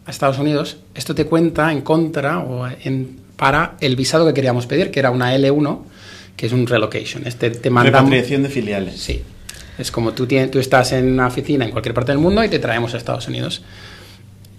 [0.05, 4.67] a Estados Unidos, esto te cuenta en contra o en, para el visado que queríamos
[4.67, 5.79] pedir, que era una L1,
[6.37, 7.27] que es un relocation.
[7.27, 9.01] Este te mandan, Repatriación de filiales.
[9.01, 9.21] Sí.
[9.77, 12.49] Es como tú, tienes, tú estás en una oficina en cualquier parte del mundo y
[12.49, 13.63] te traemos a Estados Unidos.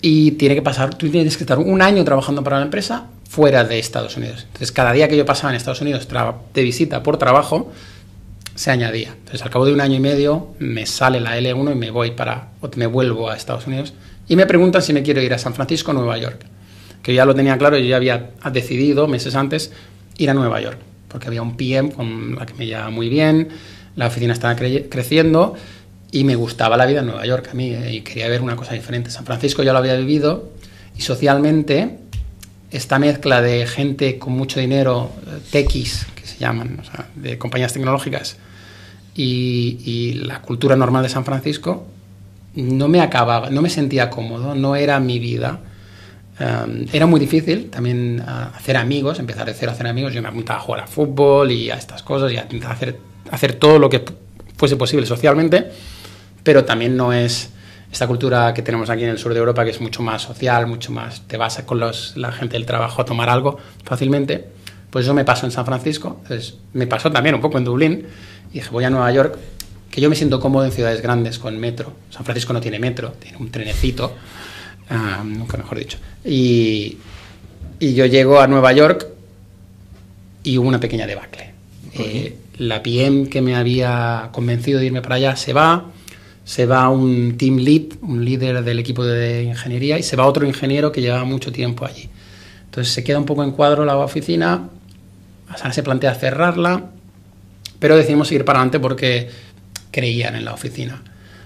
[0.04, 3.64] Y tiene que pasar, tú tienes que estar un año trabajando para la empresa fuera
[3.64, 4.42] de Estados Unidos.
[4.46, 6.08] Entonces, cada día que yo pasaba en Estados Unidos
[6.52, 7.72] de visita por trabajo,
[8.56, 9.10] se añadía.
[9.16, 12.10] Entonces, al cabo de un año y medio, me sale la L1 y me voy
[12.10, 13.94] para, o me vuelvo a Estados Unidos.
[14.28, 16.44] Y me preguntan si me quiero ir a San Francisco o Nueva York.
[17.02, 19.72] Que ya lo tenía claro, yo ya había decidido meses antes
[20.18, 20.78] ir a Nueva York.
[21.08, 23.48] Porque había un PM con la que me llevaba muy bien,
[23.96, 25.54] la oficina estaba cre- creciendo
[26.12, 28.54] y me gustaba la vida en Nueva York a mí eh, y quería ver una
[28.54, 29.10] cosa diferente.
[29.10, 30.50] San Francisco ya lo había vivido
[30.96, 31.98] y socialmente
[32.70, 36.82] esta mezcla de gente con mucho dinero, eh, techis, que se llaman,
[37.16, 38.36] de compañías tecnológicas,
[39.14, 41.86] y, la cultura normal de San Francisco,
[42.54, 45.60] no me acababa, no me sentía cómodo, no era mi vida.
[46.40, 50.14] Um, era muy difícil también hacer amigos, empezar de cero a hacer amigos.
[50.14, 52.98] Yo me apuntaba a jugar a fútbol y a estas cosas y a intentar hacer,
[53.30, 54.02] hacer todo lo que
[54.56, 55.70] fuese posible socialmente,
[56.42, 57.50] pero también no es
[57.90, 60.66] esta cultura que tenemos aquí en el sur de Europa, que es mucho más social,
[60.66, 64.46] mucho más, te vas con los, la gente del trabajo a tomar algo fácilmente.
[64.90, 68.06] Pues eso me pasó en San Francisco, entonces me pasó también un poco en Dublín,
[68.50, 69.38] y dije, voy a Nueva York,
[69.90, 71.92] que yo me siento cómodo en ciudades grandes con metro.
[72.10, 74.14] San Francisco no tiene metro, tiene un trenecito,
[74.88, 75.98] ah, nunca mejor dicho.
[76.24, 76.96] Y,
[77.78, 79.06] y yo llego a Nueva York
[80.42, 81.52] y hubo una pequeña debacle.
[81.94, 85.91] Eh, la PM que me había convencido de irme para allá se va,
[86.44, 90.46] se va un team lead, un líder del equipo de ingeniería, y se va otro
[90.46, 92.08] ingeniero que llevaba mucho tiempo allí.
[92.64, 94.68] Entonces se queda un poco en cuadro la oficina,
[95.48, 96.84] Asana se plantea cerrarla,
[97.78, 99.28] pero decidimos seguir para adelante porque
[99.90, 101.02] creían en la oficina.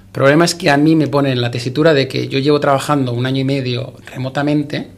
[0.07, 3.13] El problema es que a mí me ponen la tesitura de que yo llevo trabajando
[3.13, 4.89] un año y medio remotamente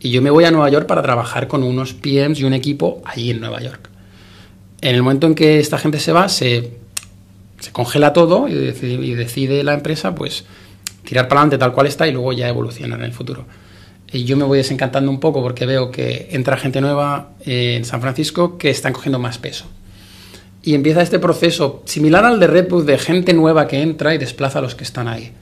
[0.00, 3.02] y yo me voy a Nueva York para trabajar con unos PMs y un equipo
[3.04, 3.88] allí en Nueva York.
[4.80, 6.72] En el momento en que esta gente se va, se,
[7.60, 10.44] se congela todo y decide, la empresa pues
[11.04, 13.46] tirar para adelante tal cual está y luego ya evolucionar en el futuro.
[14.12, 18.00] Y yo me voy desencantando un poco porque veo que entra gente nueva en San
[18.00, 19.66] Francisco que están cogiendo más peso.
[20.62, 24.58] Y empieza este proceso similar al de Redwood de gente nueva que entra y desplaza
[24.58, 25.32] a los que están ahí.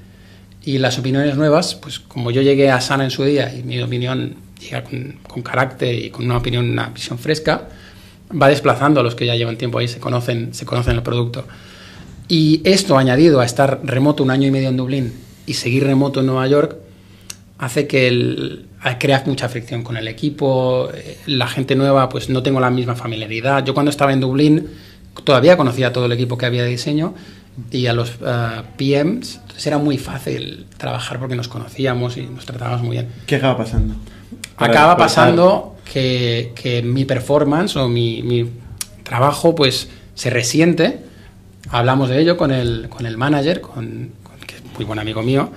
[0.65, 3.81] Y las opiniones nuevas, pues como yo llegué a Sana en su día y mi
[3.81, 7.69] opinión llega con, con carácter y con una opinión, una visión fresca,
[8.31, 11.47] va desplazando a los que ya llevan tiempo ahí, se conocen, se conocen el producto.
[12.29, 15.15] Y esto añadido a estar remoto un año y medio en Dublín
[15.47, 16.77] y seguir remoto en Nueva York,
[17.59, 18.67] hace que el,
[18.99, 22.95] crea mucha fricción con el equipo, eh, la gente nueva pues no tengo la misma
[22.95, 23.65] familiaridad.
[23.65, 24.69] Yo cuando estaba en Dublín
[25.25, 27.15] todavía conocía a todo el equipo que había de diseño
[27.73, 32.47] y a los uh, PMs, entonces era muy fácil trabajar porque nos conocíamos y nos
[32.47, 33.09] tratábamos muy bien.
[33.27, 33.95] ¿Qué acaba pasando?
[34.57, 38.49] Acaba pasando que, que, mi performance o mi, mi,
[39.03, 41.01] trabajo pues se resiente.
[41.71, 45.23] Hablamos de ello con el, con el manager, con, con, que es muy buen amigo
[45.23, 45.51] mío,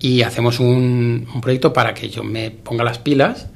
[0.00, 3.46] y hacemos un, un, proyecto para que yo me ponga las pilas.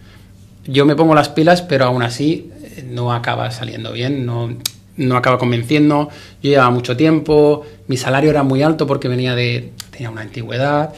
[0.64, 4.54] Yo me pongo las pilas, pero aún así eh, no acaba saliendo bien, no,
[4.96, 6.08] no acaba convenciendo.
[6.42, 10.92] Yo llevaba mucho tiempo, mi salario era muy alto porque venía de, tenía una antigüedad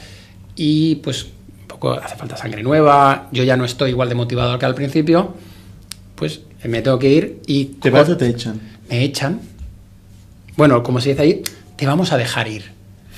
[0.57, 4.59] y pues un poco hace falta sangre nueva, yo ya no estoy igual de motivado
[4.59, 5.34] que al principio,
[6.16, 7.64] pues me tengo que ir y...
[7.64, 8.61] ¿Te vas o te echan?
[8.88, 9.40] Me echan.
[10.61, 11.42] Bueno, como se dice ahí,
[11.74, 12.64] te vamos a dejar ir.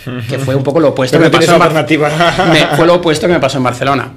[0.29, 3.33] Que fue un poco lo opuesto que me pasó en me, Fue lo opuesto que
[3.33, 4.13] me pasó en Barcelona.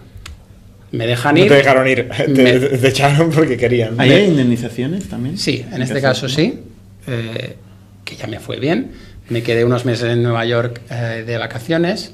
[0.92, 1.46] Me dejan ir.
[1.46, 2.54] No te dejaron ir, te, me...
[2.54, 4.00] te echaron porque querían.
[4.00, 5.40] ¿Hay indemnizaciones también?
[5.40, 6.60] Sí, en, este caso, sí,
[7.08, 7.56] eh,
[8.04, 8.92] que ya me fue bien.
[9.30, 12.14] Me quedé unos meses en Nueva York eh, de vacaciones.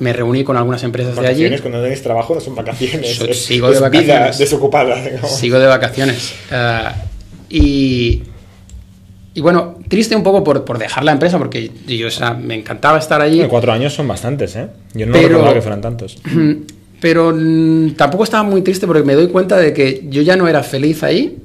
[0.00, 1.48] Me reuní con algunas empresas de allí.
[1.60, 3.14] Cuando tienes trabajo no son vacaciones.
[3.14, 4.36] So, es, sigo es de vacaciones.
[4.36, 5.04] Vida desocupada.
[5.04, 5.36] Digamos.
[5.36, 6.34] Sigo de vacaciones.
[6.50, 6.90] Uh,
[7.48, 8.24] y,
[9.34, 12.54] y bueno, triste un poco por, por dejar la empresa porque yo o sea, me
[12.54, 13.36] encantaba estar allí.
[13.36, 14.68] Bueno, cuatro años son bastantes, ¿eh?
[14.94, 16.18] Yo no pero, recordaba que fueran tantos.
[17.00, 20.48] Pero mmm, tampoco estaba muy triste porque me doy cuenta de que yo ya no
[20.48, 21.38] era feliz ahí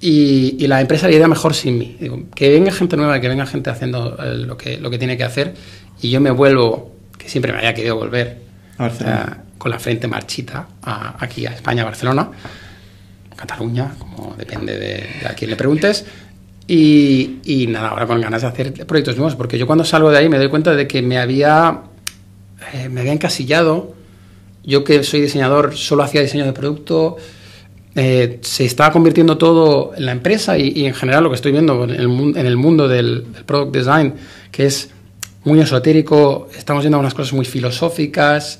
[0.00, 1.96] y, y la empresa iría mejor sin mí.
[1.98, 5.16] Digo, que venga gente nueva, que venga gente haciendo eh, lo, que, lo que tiene
[5.16, 5.54] que hacer
[6.00, 8.38] y yo me vuelvo, que siempre me había querido volver,
[8.78, 12.30] uh, con la frente marchita a, aquí a España, a Barcelona,
[13.34, 16.06] Cataluña, como depende de, de a quién le preguntes.
[16.68, 20.18] Y, y, nada, ahora con ganas de hacer proyectos nuevos, porque yo cuando salgo de
[20.18, 21.82] ahí me doy cuenta de que me había,
[22.72, 23.94] eh, me había encasillado.
[24.64, 27.16] Yo que soy diseñador, solo hacía diseño de producto,
[27.94, 31.84] eh, se estaba convirtiendo todo en la empresa y, en general lo que estoy viendo
[31.84, 34.14] en el, mundo del, product design,
[34.50, 34.90] que es
[35.44, 38.58] muy esotérico, estamos viendo unas cosas muy filosóficas,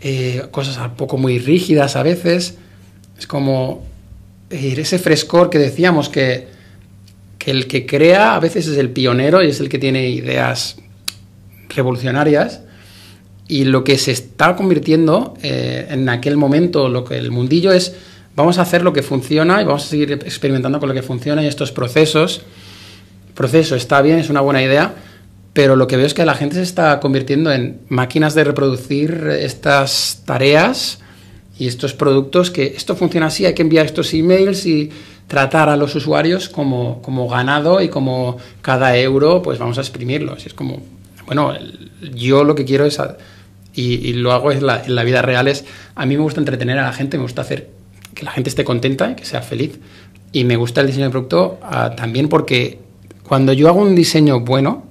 [0.00, 2.56] eh, cosas un poco muy rígidas a veces.
[3.18, 3.84] Es como
[4.48, 6.59] ese frescor que decíamos que,
[7.40, 10.76] que el que crea a veces es el pionero y es el que tiene ideas
[11.70, 12.60] revolucionarias.
[13.48, 17.96] Y lo que se está convirtiendo eh, en aquel momento, lo que el mundillo es,
[18.36, 21.42] vamos a hacer lo que funciona y vamos a seguir experimentando con lo que funciona
[21.42, 22.42] y estos procesos,
[23.34, 24.94] proceso está bien, es una buena idea,
[25.54, 29.28] pero lo que veo es que la gente se está convirtiendo en máquinas de reproducir
[29.40, 31.00] estas tareas
[31.60, 34.88] y estos productos que esto funciona así, hay que enviar estos emails y
[35.26, 40.46] tratar a los usuarios como, como ganado y como cada euro pues vamos a exprimirlos.
[40.46, 40.82] Es como,
[41.26, 41.52] bueno,
[42.14, 42.98] yo lo que quiero es...
[43.74, 46.78] Y, lo hago en la, en la, vida real es, a mí me gusta entretener
[46.78, 47.68] a la gente, me gusta hacer
[48.14, 49.78] que la gente esté contenta y que sea feliz.
[50.32, 52.78] Y me gusta el diseño de producto uh, también porque
[53.28, 54.86] cuando yo hago un diseño bueno,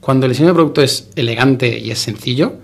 [0.00, 2.54] cuando el diseño de producto es elegante y es sencillo,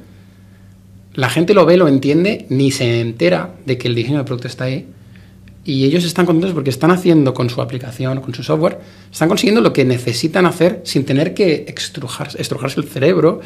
[1.16, 4.48] la gente lo ve, lo entiende, ni se entera de que el diseño de producto
[4.48, 4.86] está ahí.
[5.64, 8.78] Y ellos están contentos porque están haciendo con su aplicación, con su software,
[9.10, 13.40] están consiguiendo lo que necesitan hacer sin tener que estrujarse el cerebro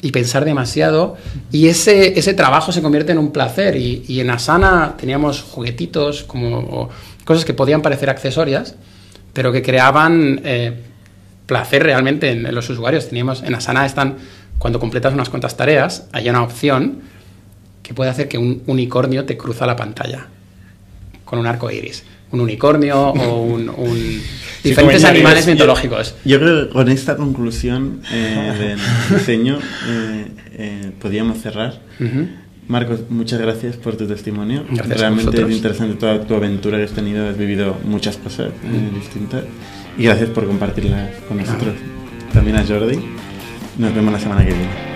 [0.00, 1.16] y pensar demasiado.
[1.52, 3.76] Y ese, ese trabajo se convierte en un placer.
[3.76, 6.88] Y, y en Asana teníamos juguetitos, como
[7.24, 8.76] cosas que podían parecer accesorias,
[9.32, 10.80] pero que creaban eh,
[11.44, 13.08] placer realmente en, en, los usuarios.
[13.08, 14.16] Teníamos en Asana están,
[14.58, 17.15] cuando completas unas cuantas tareas, hay una opción
[17.86, 20.26] que puede hacer que un unicornio te cruza la pantalla
[21.24, 22.02] con un arco iris.
[22.32, 24.20] un unicornio o un, un-
[24.62, 26.16] Sí, diferentes animales yo- mitológicos.
[26.24, 28.78] Yo creo que con esta conclusión eh, del
[29.18, 29.58] diseño
[29.88, 31.80] eh, eh, podíamos cerrar.
[32.00, 32.26] Ujú.
[32.66, 34.64] Marcos, muchas gracias por tu testimonio.
[34.68, 38.90] Gracias Realmente es interesante toda tu aventura que has tenido, has vivido muchas cosas eh,
[38.98, 39.44] distintas.
[39.96, 41.74] Y gracias por compartirlas con nosotros.
[42.32, 42.98] También a Jordi.
[43.78, 44.95] Nos vemos la semana que viene.